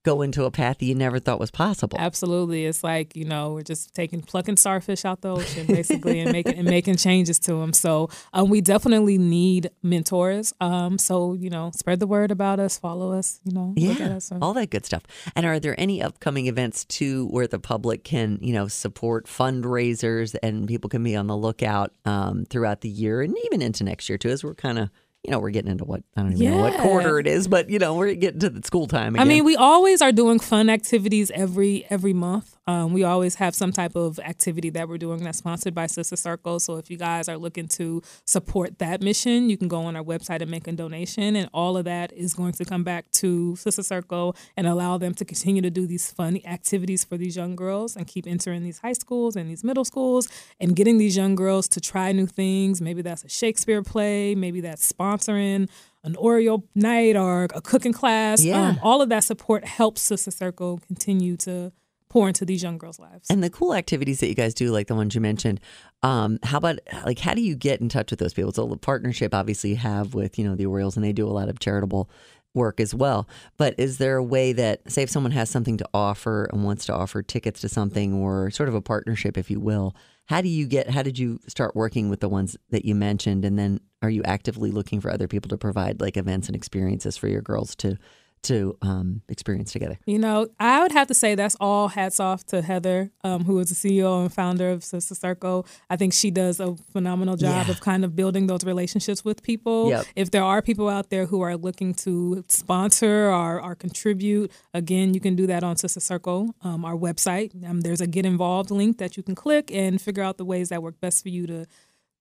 go 0.05 0.23
into 0.23 0.45
a 0.45 0.51
path 0.51 0.79
that 0.79 0.85
you 0.87 0.95
never 0.95 1.19
thought 1.21 1.39
was 1.41 1.51
possible. 1.51 1.97
Absolutely, 2.01 2.65
it's 2.67 2.83
like 2.83 3.15
you 3.17 3.25
know 3.25 3.53
we're 3.55 3.63
just 3.63 3.95
taking 3.95 4.21
plucking 4.23 4.57
starfish 4.57 5.05
out 5.05 5.21
the 5.21 5.29
ocean 5.29 5.67
basically 5.67 6.21
and 6.21 6.33
making 6.33 6.55
and 6.59 6.69
making 6.69 6.97
changes 6.97 7.39
to 7.41 7.55
them. 7.55 7.73
So 7.73 8.09
um, 8.33 8.49
we 8.51 8.61
definitely 8.61 9.19
need 9.19 9.71
mentors. 9.83 10.53
Um, 10.61 10.99
so 10.99 11.35
you 11.35 11.51
know, 11.51 11.71
spread 11.75 12.01
the 12.01 12.07
word 12.07 12.31
about 12.31 12.59
us, 12.61 12.79
follow 12.79 13.13
us. 13.13 13.41
You 13.45 13.53
know, 13.53 13.75
look 13.77 14.01
at 14.01 14.11
Yeah, 14.11 14.17
us. 14.17 14.33
all 14.41 14.55
that 14.55 14.71
good 14.71 14.85
stuff. 14.87 15.03
And 15.37 15.47
are 15.47 15.61
there 15.61 15.75
any 15.79 16.03
upcoming 16.03 16.47
events 16.47 16.85
too 16.85 17.27
where 17.29 17.47
the 17.47 17.59
public 17.59 18.05
can, 18.05 18.39
you 18.43 18.53
know, 18.53 18.69
support 18.69 19.27
fundraisers 19.27 20.35
and 20.43 20.67
people 20.69 20.91
can 20.91 21.03
be 21.03 21.17
on 21.17 21.27
the 21.27 21.37
lookout 21.37 21.93
um, 22.05 22.45
throughout 22.47 22.81
the 22.81 22.89
year 22.89 23.23
and 23.23 23.37
even 23.45 23.63
into 23.63 23.85
next 23.85 24.09
year 24.09 24.19
too? 24.19 24.31
As 24.31 24.43
we're 24.45 24.55
kind 24.55 24.79
of, 24.79 24.91
you 25.25 25.31
know, 25.31 25.39
we're 25.39 25.51
getting 25.51 25.71
into 25.71 25.85
what 25.85 26.03
I 26.17 26.23
don't 26.23 26.33
even 26.33 26.51
know 26.51 26.63
what 26.63 26.81
quarter 26.81 27.19
it 27.21 27.29
is, 27.29 27.47
but 27.47 27.71
you 27.71 27.79
know, 27.79 27.95
we're 27.95 28.15
getting 28.15 28.41
to 28.41 28.51
the 28.51 28.63
school 28.67 28.89
time. 28.89 29.15
Again. 29.15 29.27
I 29.27 29.29
mean, 29.29 29.45
we 29.45 29.55
always 29.55 30.03
are 30.03 30.11
doing 30.11 30.41
fun 30.41 30.69
activities 30.69 31.31
every 31.33 31.87
every 31.91 32.13
month. 32.13 32.57
Um, 32.67 32.93
we 32.93 33.03
always 33.03 33.37
have 33.37 33.55
some 33.55 33.73
type 33.73 33.97
of 33.97 34.19
activity 34.21 34.71
that 34.71 34.89
we're 34.89 34.99
doing 34.99 35.25
that's 35.25 35.39
sponsored 35.39 35.75
by 35.75 35.87
Sister 35.87 36.17
Circle. 36.17 36.61
So 36.61 36.77
if 36.77 36.91
you 36.91 36.97
guys 36.97 37.29
are 37.29 37.37
looking 37.37 37.67
to 37.69 38.03
support 38.25 38.79
that 38.79 39.03
mission, 39.03 39.51
you 39.51 39.57
can 39.57 39.69
go 39.69 39.83
on 39.83 39.97
our 39.97 40.05
website 40.05 40.43
and 40.43 40.51
make 40.51 40.69
a 40.69 40.73
donation, 40.73 41.35
and 41.35 41.49
all 41.53 41.77
of 41.77 41.85
that 41.87 42.13
is 42.13 42.35
going 42.35 42.53
to 42.53 42.65
come 42.65 42.85
back 42.85 43.11
to 43.13 43.57
Sister 43.57 43.83
Circle 43.83 44.37
and 44.57 44.67
allow 44.67 44.97
them 44.99 45.15
to 45.15 45.25
continue 45.25 45.63
to 45.63 45.71
do 45.71 45.87
these 45.87 46.11
fun 46.11 46.39
activities 46.45 47.05
for 47.05 47.17
these 47.17 47.37
young 47.37 47.57
girls 47.57 47.97
and 47.97 48.07
keep 48.07 48.27
entering 48.27 48.63
these 48.63 48.79
high 48.79 48.93
schools 48.93 49.35
and 49.35 49.51
these 49.51 49.65
middle 49.65 49.85
schools 49.85 50.29
and 50.61 50.77
getting 50.77 50.99
these 50.99 51.17
young 51.17 51.35
girls 51.35 51.67
to 51.69 51.81
try 51.81 52.13
new 52.13 52.27
things. 52.27 52.81
Maybe 52.81 53.03
that's 53.03 53.25
a 53.25 53.29
Shakespeare 53.29 53.83
play. 53.83 54.35
Maybe 54.35 54.61
that's 54.61 54.91
sponsoring 54.91 55.69
an 56.05 56.17
Oriole 56.17 56.65
night 56.75 57.17
or 57.17 57.45
a 57.55 57.61
cooking 57.61 57.93
class. 57.93 58.45
Yeah. 58.45 58.61
Um, 58.61 58.81
all 58.83 59.03
of 59.03 59.09
that 59.09 59.25
support 59.25 59.65
helps 59.65 60.03
Sister 60.03 60.31
Circle 60.31 60.81
continue 60.87 61.37
to 61.39 61.73
pour 62.13 62.29
into 62.29 62.45
these 62.45 62.63
young 62.63 62.77
girls' 62.77 62.99
lives. 62.99 63.31
And 63.31 63.43
the 63.43 63.49
cool 63.49 63.75
activities 63.75 64.21
that 64.21 64.29
you 64.29 64.35
guys 64.35 64.53
do, 64.53 64.71
like 64.71 64.87
the 64.87 64.95
ones 64.95 65.15
you 65.15 65.21
mentioned, 65.23 65.61
um, 66.03 66.39
how 66.43 66.59
about 66.59 66.79
like 67.07 67.19
how 67.19 67.33
do 67.33 67.41
you 67.41 67.57
get 67.57 67.81
in 67.81 67.89
touch 67.89 68.11
with 68.11 68.21
those 68.21 68.35
people? 68.35 68.53
So 68.53 68.67
the 68.67 68.77
partnership 68.77 69.35
obviously 69.35 69.71
you 69.71 69.77
have 69.77 70.13
with 70.13 70.39
you 70.39 70.45
know 70.45 70.55
the 70.55 70.67
Orioles, 70.67 70.95
and 70.95 71.05
they 71.05 71.15
do 71.15 71.27
a 71.27 71.33
lot 71.33 71.49
of 71.49 71.59
charitable 71.59 72.11
work 72.55 72.81
as 72.81 72.95
well. 72.95 73.27
But 73.57 73.75
is 73.79 73.97
there 73.97 74.17
a 74.19 74.23
way 74.23 74.53
that 74.53 74.93
say 74.93 75.03
if 75.03 75.09
someone 75.09 75.33
has 75.33 75.49
something 75.49 75.79
to 75.79 75.89
offer 75.95 76.51
and 76.53 76.65
wants 76.65 76.85
to 76.87 76.95
offer 76.95 77.23
tickets 77.23 77.63
to 77.63 77.71
something 77.71 78.13
or 78.13 78.51
sort 78.51 78.69
of 78.69 78.75
a 78.75 78.83
partnership, 78.83 79.39
if 79.39 79.51
you 79.51 79.59
will, 79.59 79.97
how 80.27 80.43
do 80.43 80.49
you 80.49 80.67
get? 80.67 80.91
How 80.91 81.03
did 81.03 81.19
you 81.19 81.41
start 81.49 81.75
working 81.75 82.11
with 82.11 82.21
the 82.21 82.29
ones 82.29 82.59
that 82.69 82.85
you 82.85 82.95
mentioned, 82.95 83.47
and 83.47 83.59
then 83.59 83.81
are 84.03 84.11
you 84.11 84.23
actively 84.25 84.71
looking 84.71 85.01
for 85.01 85.11
other 85.11 85.29
people 85.29 85.49
to 85.49 85.57
provide 85.57 86.03
like 86.03 86.19
events 86.19 86.47
and 86.49 86.57
experiences 86.57 87.17
for 87.17 87.29
your 87.29 87.41
girls 87.41 87.75
to 87.77 87.97
to 88.45 88.77
um, 88.83 89.23
experience 89.29 89.73
together? 89.73 89.99
You 90.07 90.19
know, 90.19 90.49
I 90.59 90.83
would 90.83 90.93
have 90.93 91.09
to 91.09 91.15
say 91.15 91.35
that's 91.35 91.57
all 91.61 91.89
hats 91.89 92.19
off 92.21 92.45
to 92.47 92.63
Heather, 92.63 93.11
um, 93.25 93.45
who 93.45 93.59
is 93.59 93.69
the 93.69 93.75
CEO 93.75 94.23
and 94.23 94.33
founder 94.33 94.71
of 94.71 94.83
Sister 94.85 95.15
Circle. 95.15 95.67
I 95.89 95.97
think 95.97 96.13
she 96.13 96.31
does 96.31 96.61
a 96.61 96.75
phenomenal 96.93 97.37
job 97.37 97.67
Yeah. 97.67 97.71
of 97.73 97.81
kind 97.81 98.05
of 98.05 98.17
building 98.17 98.47
those 98.49 98.65
relationships 98.65 99.25
with 99.25 99.43
people. 99.43 99.89
Yep. 99.91 100.07
If 100.17 100.31
there 100.31 100.43
are 100.45 100.61
people 100.63 100.89
out 100.89 101.11
there 101.11 101.27
who 101.27 101.41
are 101.41 101.57
looking 101.57 101.95
to 101.95 102.45
sponsor 102.49 103.31
or, 103.31 103.61
or 103.63 103.75
contribute, 103.75 104.51
again, 104.75 105.15
you 105.15 105.21
can 105.21 105.37
do 105.37 105.47
that 105.47 105.63
on 105.63 105.77
Sister 105.77 106.01
Circle, 106.01 106.55
um, 106.63 106.85
our 106.85 106.95
website. 106.97 107.51
Um, 107.69 107.81
there's 107.83 108.01
a 108.01 108.07
get 108.07 108.27
involved 108.27 108.71
link 108.71 108.99
that 108.99 109.17
you 109.17 109.23
can 109.23 109.35
click 109.35 109.71
and 109.73 110.01
figure 110.01 110.23
out 110.23 110.37
the 110.39 110.45
ways 110.45 110.71
that 110.71 110.83
work 110.83 111.01
best 111.01 111.23
for 111.23 111.29
you 111.29 111.47
to 111.47 111.67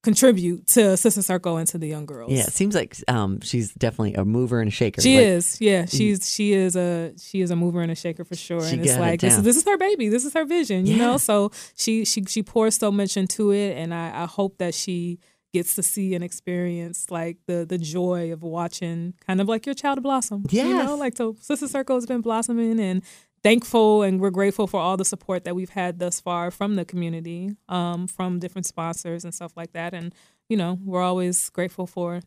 contribute 0.04 0.66
to 0.68 0.98
Sister 0.98 1.22
Circle 1.22 1.58
and 1.58 1.68
to 1.70 1.78
the 1.78 1.88
young 1.88 2.06
girls. 2.06 2.32
Yeah, 2.32 2.42
it 2.44 2.54
seems 2.54 2.74
like 2.76 2.96
um, 3.08 3.40
she's 3.42 3.74
definitely 3.74 4.16
a 4.16 4.26
mover 4.26 4.60
and 4.60 4.68
a 4.68 4.72
shaker. 4.72 5.02
She 5.02 5.18
Like, 5.18 5.26
is, 5.28 5.62
yeah. 5.62 5.86
She's 5.86 6.30
she 6.30 6.54
is 6.54 6.76
a 6.76 7.14
she 7.20 7.42
is 7.42 7.52
a 7.52 7.56
mover 7.56 7.82
and 7.82 7.92
a 7.92 7.96
shaker 7.96 8.24
for 8.24 8.36
sure. 8.36 8.64
And 8.64 8.82
it's 8.82 8.92
got 8.94 8.98
it 8.98 9.02
like 9.02 9.20
this 9.22 9.36
this 9.38 9.56
is 9.58 9.64
her 9.66 9.78
baby. 9.78 10.10
This 10.10 10.26
is 10.26 10.34
her 10.34 10.46
vision, 10.46 10.86
you 10.86 10.96
Yeah. 10.96 11.06
know. 11.08 11.18
So 11.18 11.52
she 11.76 12.06
she 12.06 12.24
she 12.26 12.42
pours 12.44 12.76
so 12.76 12.92
much 12.92 13.16
into 13.18 13.52
it, 13.52 13.78
and 13.78 13.94
I, 13.94 14.24
I 14.24 14.26
hope 14.26 14.58
that 14.58 14.74
she 14.74 15.20
gets 15.54 15.76
to 15.76 15.84
see 15.84 16.16
and 16.16 16.24
experience 16.24 17.12
like 17.12 17.38
the 17.46 17.66
the 17.68 17.78
joy 17.78 18.32
of 18.32 18.42
watching 18.42 19.14
kind 19.28 19.42
of 19.42 19.48
like 19.50 19.66
your 19.66 19.76
child 19.76 20.02
blossom. 20.02 20.46
You 20.50 20.78
know, 20.78 20.96
like 20.96 21.16
so 21.18 21.36
Sister 21.42 21.68
Circle 21.68 21.98
has 21.98 22.06
been 22.06 22.22
blossoming 22.22 22.80
and 22.80 23.04
thankful 23.44 24.04
and 24.04 24.20
we're 24.20 24.30
grateful 24.30 24.68
for 24.68 24.80
all 24.80 24.98
the 24.98 25.06
support 25.06 25.44
that 25.46 25.56
we've 25.56 25.70
had 25.72 26.00
thus 26.00 26.20
far 26.20 26.52
from 26.52 26.76
the 26.76 26.86
community, 26.86 27.52
um, 27.70 28.08
from 28.08 28.40
different 28.40 28.66
sponsors 28.66 29.24
and 29.24 29.34
stuff 29.34 29.54
like 29.56 29.74
that. 29.74 29.94
And, 29.94 30.14
you 30.50 30.58
know, 30.58 30.78
we're 30.84 31.02
always 31.02 31.50
grateful 31.50 31.88
for 31.88 32.22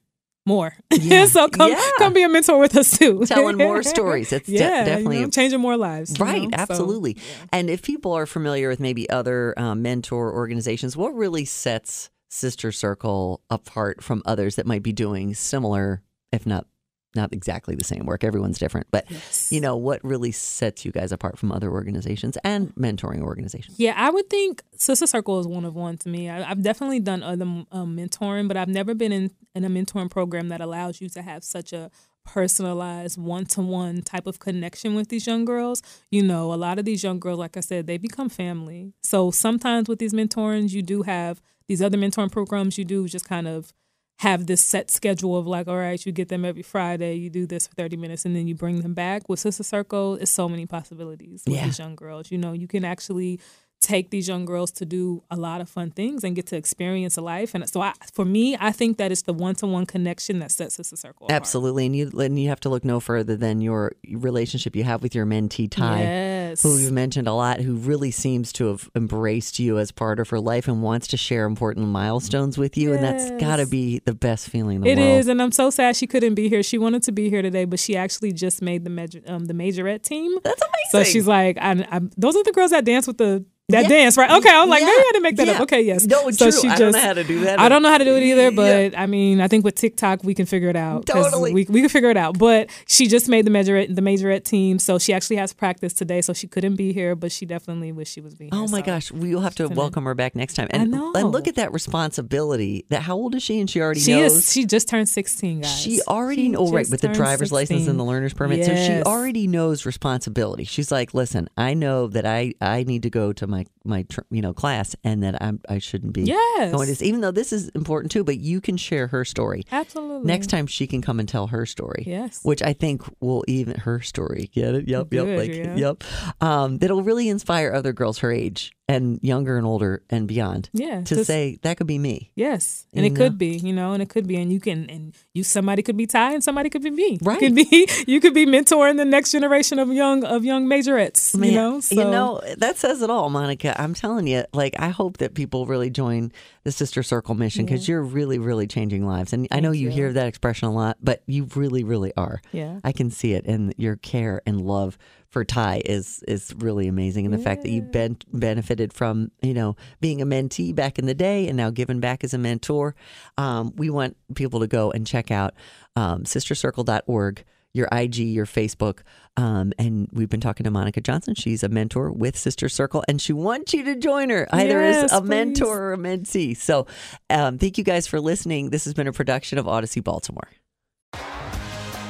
more. 0.47 0.75
Yeah. 0.93 1.25
so 1.27 1.49
come 1.49 1.71
Yeah. 1.71 1.91
come 1.99 2.13
be 2.13 2.23
a 2.23 2.29
mentor 2.29 2.59
with 2.59 2.77
us 2.77 2.99
too. 2.99 3.25
Telling 3.27 3.57
more 3.57 3.83
stories. 3.97 4.33
It's 4.33 4.47
de- 4.49 4.59
definitely 4.59 5.19
you 5.19 5.25
know, 5.25 5.31
changing 5.31 5.61
more 5.61 5.77
lives. 5.77 6.19
you 6.19 6.25
Right, 6.25 6.43
know? 6.43 6.57
So, 6.57 6.63
absolutely. 6.63 7.17
And 7.53 7.71
if 7.71 7.83
people 7.83 8.13
are 8.13 8.27
familiar 8.27 8.69
with 8.69 8.81
maybe 8.81 9.09
other 9.09 9.55
um, 9.59 9.81
mentor 9.83 10.33
organizations, 10.35 10.97
what 10.97 11.15
really 11.15 11.45
sets 11.45 12.11
Sister 12.29 12.73
Circle 12.73 13.41
apart 13.49 14.03
from 14.03 14.21
others 14.27 14.57
that 14.57 14.67
might 14.67 14.83
be 14.83 14.93
doing 14.93 15.35
similar, 15.35 16.03
if 16.33 16.45
not 16.47 16.67
not 17.15 17.33
exactly 17.33 17.75
the 17.75 17.85
same 17.85 18.07
work? 18.07 18.25
Everyone's 18.25 18.59
different, 18.59 18.87
but 18.91 19.07
you 19.51 19.61
know 19.61 19.77
what 19.77 20.03
really 20.05 20.33
sets 20.33 20.85
you 20.85 20.93
guys 20.93 21.13
apart 21.13 21.39
from 21.39 21.53
other 21.53 21.71
organizations 21.71 22.37
and 22.45 22.75
mentoring 22.75 23.23
organizations? 23.23 23.79
Yeah, 23.79 23.95
I 23.97 24.11
would 24.11 24.29
think 24.31 24.63
Sister 24.77 25.07
Circle 25.07 25.41
is 25.41 25.47
one 25.47 25.65
of 25.65 25.75
one 25.75 25.99
to 25.99 26.09
me. 26.09 26.29
I, 26.29 26.51
I've 26.51 26.63
definitely 26.63 27.01
done 27.01 27.23
other 27.23 27.45
um, 27.45 27.97
mentoring, 27.97 28.49
but 28.49 28.57
I've 28.57 28.69
never 28.69 28.95
been 28.95 29.13
in, 29.13 29.31
in 29.55 29.65
a 29.65 29.69
mentoring 29.69 30.11
program 30.11 30.49
that 30.49 30.61
allows 30.61 31.01
you 31.01 31.09
to 31.11 31.23
have 31.23 31.45
such 31.45 31.73
a 31.73 31.91
personalized 32.25 33.19
one 33.19 33.45
to 33.45 33.61
one 33.61 34.03
type 34.03 34.27
of 34.27 34.39
connection 34.39 34.95
with 34.95 35.09
these 35.09 35.27
young 35.27 35.45
girls. 35.45 35.83
You 36.11 36.23
know, 36.23 36.53
a 36.53 36.57
lot 36.57 36.79
of 36.79 36.85
these 36.85 37.03
young 37.03 37.21
girls, 37.21 37.39
like 37.39 37.57
I 37.57 37.61
said, 37.61 37.87
they 37.87 37.99
become 37.99 38.29
family. 38.29 38.95
So 39.03 39.31
sometimes 39.31 39.89
with 39.89 39.99
these 39.99 40.15
mentorings, 40.15 40.73
you 40.73 40.83
do 40.83 41.03
have 41.03 41.41
these 41.69 41.83
other 41.83 41.99
mentoring 41.99 42.33
programs, 42.33 42.77
you 42.79 42.85
do 42.85 43.07
just 43.09 43.29
kind 43.29 43.47
of 43.47 43.73
have 44.19 44.47
this 44.47 44.63
set 44.63 44.91
schedule 44.91 45.37
of 45.37 45.47
like, 45.47 45.67
all 45.69 45.77
right, 45.77 46.05
you 46.07 46.13
get 46.13 46.29
them 46.29 46.45
every 46.45 46.63
Friday, 46.63 47.15
you 47.17 47.29
do 47.31 47.47
this 47.47 47.67
for 47.67 47.75
30 47.75 47.97
minutes, 47.97 48.25
and 48.25 48.35
then 48.35 48.47
you 48.47 48.55
bring 48.55 48.81
them 48.83 48.95
back. 48.95 49.29
With 49.29 49.41
Sister 49.41 49.63
Circle, 49.65 50.15
it's 50.17 50.31
so 50.31 50.49
many 50.49 50.67
possibilities 50.67 51.43
with 51.47 51.55
Yeah. 51.57 51.65
these 51.67 51.79
young 51.79 51.97
girls. 51.97 52.31
You 52.31 52.39
know, 52.39 52.53
you 52.53 52.69
can 52.69 52.85
actually 52.85 53.41
take 53.81 54.09
these 54.09 54.27
young 54.29 54.47
girls 54.47 54.71
to 54.71 54.87
do 54.87 55.23
a 55.31 55.37
lot 55.37 55.61
of 55.61 55.69
fun 55.69 55.91
things 55.91 56.25
and 56.25 56.35
get 56.35 56.47
to 56.47 56.57
experience 56.57 57.19
a 57.19 57.21
life. 57.21 57.55
And 57.55 57.69
so, 57.69 57.83
I, 57.83 57.93
for 58.15 58.25
me, 58.25 58.57
I 58.59 58.73
think 58.73 58.97
that 58.97 59.13
it's 59.13 59.23
the 59.23 59.35
one 59.35 59.57
to 59.57 59.67
one 59.67 59.85
connection 59.85 60.39
that 60.39 60.51
sets 60.53 60.77
Sister 60.77 60.97
Circle 60.97 61.27
apart. 61.27 61.37
Absolutely, 61.37 61.85
and 61.85 61.95
you 61.95 62.11
and 62.19 62.39
you 62.39 62.49
have 62.49 62.61
to 62.61 62.71
look 62.71 62.83
no 62.85 62.99
further 62.99 63.37
than 63.37 63.61
your 63.61 63.93
relationship 64.11 64.75
you 64.75 64.85
have 64.85 65.03
with 65.03 65.15
your 65.15 65.27
mentee 65.27 65.71
Ty, 65.71 66.01
Yes. 66.01 66.44
Who 66.63 66.79
you've 66.79 66.93
mentioned 66.93 67.29
a 67.29 67.33
lot, 67.33 67.61
who 67.61 67.75
really 67.77 68.11
seems 68.11 68.53
to 68.55 68.67
have 68.67 68.89
embraced 68.95 69.59
you 69.59 69.79
as 69.79 69.91
part 69.93 70.21
of 70.21 70.29
her 70.31 70.41
life 70.41 70.69
and 70.69 70.83
wants 70.83 71.07
to 71.09 71.17
share 71.17 71.45
important 71.47 71.89
milestones 71.89 72.57
with 72.59 72.77
you, 72.77 72.93
and 72.93 73.03
that's 73.03 73.31
got 73.41 73.57
to 73.57 73.67
be 73.67 74.01
the 74.05 74.15
best 74.15 74.49
feeling 74.49 74.77
in 74.77 74.83
the 74.83 74.91
It 74.91 74.99
world. 74.99 75.21
is, 75.21 75.29
and 75.29 75.41
I'm 75.43 75.53
so 75.53 75.71
sad 75.71 75.97
she 75.97 76.07
couldn't 76.07 76.35
be 76.35 76.49
here. 76.49 76.63
She 76.63 76.79
wanted 76.79 77.03
to 77.05 77.13
be 77.13 77.31
here 77.31 77.43
today, 77.43 77.65
but 77.65 77.79
she 77.79 77.97
actually 77.97 78.33
just 78.33 78.63
made 78.63 78.85
the 78.85 78.91
major, 78.91 79.21
um, 79.27 79.47
the 79.47 79.55
majorette 79.55 80.03
team. 80.03 80.39
That's 80.43 80.61
amazing. 80.63 80.91
So 80.91 81.05
she's 81.05 81.27
like, 81.27 81.59
I, 81.61 81.87
I, 81.91 82.01
those 82.17 82.37
are 82.37 82.43
the 82.45 82.53
girls 82.53 82.71
that 82.71 82.85
dance 82.85 83.07
with 83.07 83.19
the 83.19 83.45
that 83.71 83.85
Yeah. 83.85 83.89
dance, 83.89 84.19
right? 84.19 84.31
Okay, 84.31 84.51
I'm 84.51 84.69
like, 84.69 84.81
Yeah. 84.81 84.87
maybe 84.89 84.99
I 84.99 85.11
didn't 85.13 85.23
make 85.23 85.37
that 85.37 85.47
Yeah. 85.47 85.53
up. 85.55 85.61
Okay, 85.63 85.81
yes. 85.81 86.05
No, 86.07 86.29
it's 86.29 86.37
so 86.37 86.51
true. 86.51 86.61
She 86.61 86.69
I 86.69 86.71
just, 86.73 86.81
don't 86.81 86.93
know 86.93 86.99
how 87.01 87.15
to 87.15 87.25
do 87.25 87.41
that. 87.45 87.59
I 87.59 87.71
don't 87.71 87.83
know 87.83 87.89
how 87.89 87.97
to 87.97 88.05
do 88.05 88.15
it 88.15 88.23
either, 88.23 88.51
but 88.51 88.97
I 88.97 89.07
mean, 89.07 89.41
I 89.41 89.49
think 89.49 89.65
with 89.65 89.75
TikTok 89.75 90.23
we 90.23 90.35
can 90.35 90.45
figure 90.45 90.69
it 90.69 90.77
out. 90.77 91.07
Totally. 91.07 91.55
we 91.55 91.67
we 91.71 91.81
can 91.81 91.89
figure 91.89 92.11
it 92.11 92.19
out. 92.19 92.39
But 92.39 92.69
she 92.87 93.07
just 93.07 93.27
made 93.27 93.47
the 93.47 93.51
majorette 93.51 93.95
the 93.95 94.03
majorette 94.03 94.45
team, 94.45 94.79
so 94.79 94.99
she 94.99 95.15
actually 95.15 95.37
has 95.37 95.55
practice 95.55 95.95
today, 95.95 96.21
so 96.21 96.35
she 96.35 96.47
couldn't 96.47 96.77
be 96.77 96.93
here, 96.93 97.15
but 97.15 97.33
she 97.33 97.47
definitely 97.47 97.91
wish 97.91 98.11
she 98.11 98.21
was 98.21 98.35
being 98.35 98.51
oh 98.53 98.59
here. 98.59 98.65
Oh 98.67 98.71
my 98.71 98.81
so. 98.81 98.87
gosh, 98.87 99.11
we'll 99.11 99.41
have 99.41 99.55
to 99.55 99.69
welcome 99.69 100.05
her 100.05 100.15
back 100.15 100.37
next 100.37 100.55
time. 100.55 100.69
And, 100.71 100.91
know. 100.91 101.13
and 101.15 101.33
look 101.33 101.49
at 101.49 101.55
that 101.55 101.73
responsibility. 101.73 102.85
That 102.91 103.03
how 103.03 103.17
old 103.17 103.35
is 103.35 103.43
she? 103.43 103.61
And 103.61 103.71
she 103.71 103.81
already 103.81 104.01
She 104.01 104.13
knows. 104.13 104.37
is. 104.37 104.53
She 104.53 104.67
just 104.67 104.89
turned 104.89 105.09
16, 105.09 105.63
guys. 105.63 105.81
She 105.81 106.03
already 106.07 106.51
know 106.51 106.59
oh, 106.59 106.71
right 106.71 106.89
with 106.91 107.01
the 107.01 107.09
driver's 107.09 107.51
license 107.51 107.87
and 107.87 107.99
the 107.99 108.05
learner's 108.05 108.35
permit. 108.35 108.67
So 108.67 108.75
she 108.75 109.03
already 109.03 109.47
knows 109.47 109.87
responsibility. 109.87 110.65
She's 110.65 110.93
like, 110.93 111.15
"Listen, 111.15 111.49
I 111.57 111.73
know 111.73 112.09
that 112.09 112.27
I 112.27 112.53
I 112.61 112.83
need 112.85 113.03
to 113.05 113.11
go 113.11 113.33
to 113.33 113.47
my 113.55 113.67
my 113.85 114.07
you 114.31 114.43
know 114.43 114.53
class 114.53 114.97
and 115.05 115.23
that 115.23 115.41
I'm 115.43 115.61
I 115.69 115.79
shouldn't 115.79 116.13
be 116.13 116.23
Yes. 116.23 116.73
going 116.73 116.87
to 116.87 116.93
this, 116.93 117.03
even 117.03 117.21
though 117.21 117.31
this 117.31 117.53
is 117.53 117.69
important 117.71 118.11
too. 118.11 118.25
But 118.25 118.39
you 118.39 118.61
can 118.61 118.77
share 118.77 119.07
her 119.09 119.25
story. 119.25 119.65
Absolutely. 119.71 120.27
Next 120.27 120.49
time 120.49 120.67
she 120.67 120.87
can 120.87 121.03
come 121.03 121.21
and 121.21 121.29
tell 121.29 121.47
her 121.49 121.67
story. 121.67 122.05
Yes. 122.07 122.41
Which 122.43 122.63
I 122.63 122.73
think 122.73 123.03
will 123.21 123.45
even 123.47 123.79
her 123.81 124.01
story. 124.01 124.51
Get 124.53 124.75
it? 124.75 124.89
Yep. 124.89 125.13
yep. 125.13 125.27
Like 125.39 125.51
yeah. 125.55 125.77
yep. 125.77 126.05
Um, 126.41 126.79
that'll 126.79 127.03
really 127.03 127.29
inspire 127.29 127.73
other 127.73 127.93
girls 127.93 128.19
her 128.19 128.33
age 128.33 128.73
and 128.87 129.19
younger 129.23 129.57
and 129.57 129.67
older 129.67 130.03
and 130.11 130.29
beyond. 130.29 130.69
Yeah, 130.75 131.01
To 131.01 131.15
just- 131.15 131.27
say 131.27 131.59
that 131.63 131.79
could 131.79 131.87
be 131.87 131.99
me. 131.99 132.31
Yes, 132.37 132.87
and 132.93 133.05
You 133.05 133.11
it 133.11 133.15
know? 133.15 133.25
could 133.25 133.39
be, 133.39 133.57
you 133.57 133.73
know, 133.73 133.93
and 133.93 134.03
it 134.03 134.11
could 134.11 134.27
be, 134.27 134.37
and 134.37 134.53
you 134.53 134.61
can, 134.61 134.89
and 134.91 135.15
you 135.33 135.43
somebody 135.43 135.83
could 135.83 135.97
be 135.97 136.07
Ty, 136.07 136.35
and 136.35 136.45
somebody 136.45 136.69
could 136.69 136.83
be 136.83 136.91
me. 136.91 137.19
Right. 137.23 137.41
You 137.41 137.49
could 137.49 137.55
be, 137.55 137.89
you 138.07 138.21
could 138.21 138.35
be 138.35 138.45
mentoring 138.45 138.99
the 138.99 139.05
next 139.07 139.33
generation 139.33 139.79
of 139.79 139.89
young 139.93 140.23
of 140.25 140.45
young 140.45 140.67
majorettes. 140.67 141.35
Man, 141.35 141.51
you 141.51 141.57
know, 141.57 141.81
so, 141.81 141.95
you 141.95 142.05
know 142.05 142.43
that 142.59 142.77
says 142.77 143.01
it 143.01 143.09
all, 143.11 143.31
Monica. 143.31 143.81
I'm 143.81 143.95
telling 143.95 144.27
you, 144.27 144.45
like 144.53 144.75
I 144.79 144.89
hope 144.91 145.17
that 145.19 145.35
people 145.35 145.65
really 145.67 145.89
join 145.91 146.31
the 146.65 146.73
Sister 146.73 147.03
Circle 147.03 147.35
mission 147.35 147.65
because 147.65 147.89
you're 147.89 148.03
really, 148.03 148.39
really 148.39 148.67
changing 148.67 149.07
lives. 149.07 149.33
And 149.33 149.49
I 149.51 149.61
know 149.61 149.71
you, 149.73 149.89
hear 149.91 150.13
that 150.13 150.27
expression 150.27 150.69
a 150.69 150.73
lot, 150.73 150.97
but 151.03 151.23
you 151.27 151.47
really, 151.55 151.85
really 151.85 152.13
are. 152.17 152.41
Yeah. 152.53 152.81
I 152.85 152.93
can 152.93 153.11
see 153.11 153.33
it, 153.33 153.45
and 153.47 153.75
your 153.79 153.97
care 153.97 154.43
and 154.47 154.61
love 154.61 154.99
for 155.35 155.45
Ty 155.45 155.83
is 155.85 156.23
is 156.27 156.55
really 156.59 156.89
amazing. 156.89 157.27
And 157.27 157.35
the 157.35 157.39
fact 157.39 157.63
that 157.63 157.71
you've 157.71 157.91
been 157.93 158.17
benefited 158.33 158.93
from 158.93 159.31
you 159.43 159.53
know 159.53 159.77
being 160.01 160.23
a 160.23 160.27
mentee 160.27 160.75
back 160.75 160.99
in 160.99 161.07
the 161.07 161.15
day 161.15 161.49
and 161.49 161.57
now 161.57 161.71
giving 161.71 162.01
back 162.01 162.25
as 162.25 162.33
a 162.33 162.39
mentor. 162.39 162.95
Um, 163.37 163.73
we 163.77 163.91
want 163.91 164.17
people 164.35 164.61
to 164.61 164.67
go 164.69 164.91
and 164.93 165.07
check 165.07 165.31
out 165.31 165.53
um, 165.97 166.23
sistercircle.org 166.23 167.45
your 167.75 167.89
IG, 167.91 168.19
your 168.19 168.47
Facebook. 168.47 169.01
Um, 169.37 169.73
and 169.81 170.09
we've 170.13 170.29
been 170.29 170.41
talking 170.41 170.63
to 170.63 170.71
Monica 170.71 171.01
Johnson. 171.01 171.35
She's 171.35 171.65
a 171.65 171.69
mentor 171.69 172.13
with 172.13 172.39
Sister 172.39 172.69
Circle, 172.69 173.03
and 173.09 173.21
she 173.21 173.33
wants 173.33 173.75
you 173.75 173.83
to 173.83 173.97
join 173.97 174.31
her 174.31 174.47
either 174.53 174.81
Yes, 174.81 175.07
as 175.07 175.13
a 175.13 175.21
please. 175.21 175.29
mentor 175.29 175.81
or 175.81 175.93
a 175.95 175.99
mentee. 175.99 176.57
So 176.57 176.87
um, 177.31 177.59
thank 177.59 177.77
you 177.77 177.83
guys 177.83 178.07
for 178.07 178.21
listening. 178.21 178.71
This 178.71 178.85
has 178.85 178.95
been 178.95 179.09
a 179.09 179.13
production 179.13 179.59
of 179.59 179.67
Audacy 179.67 180.03
Baltimore. 180.05 180.49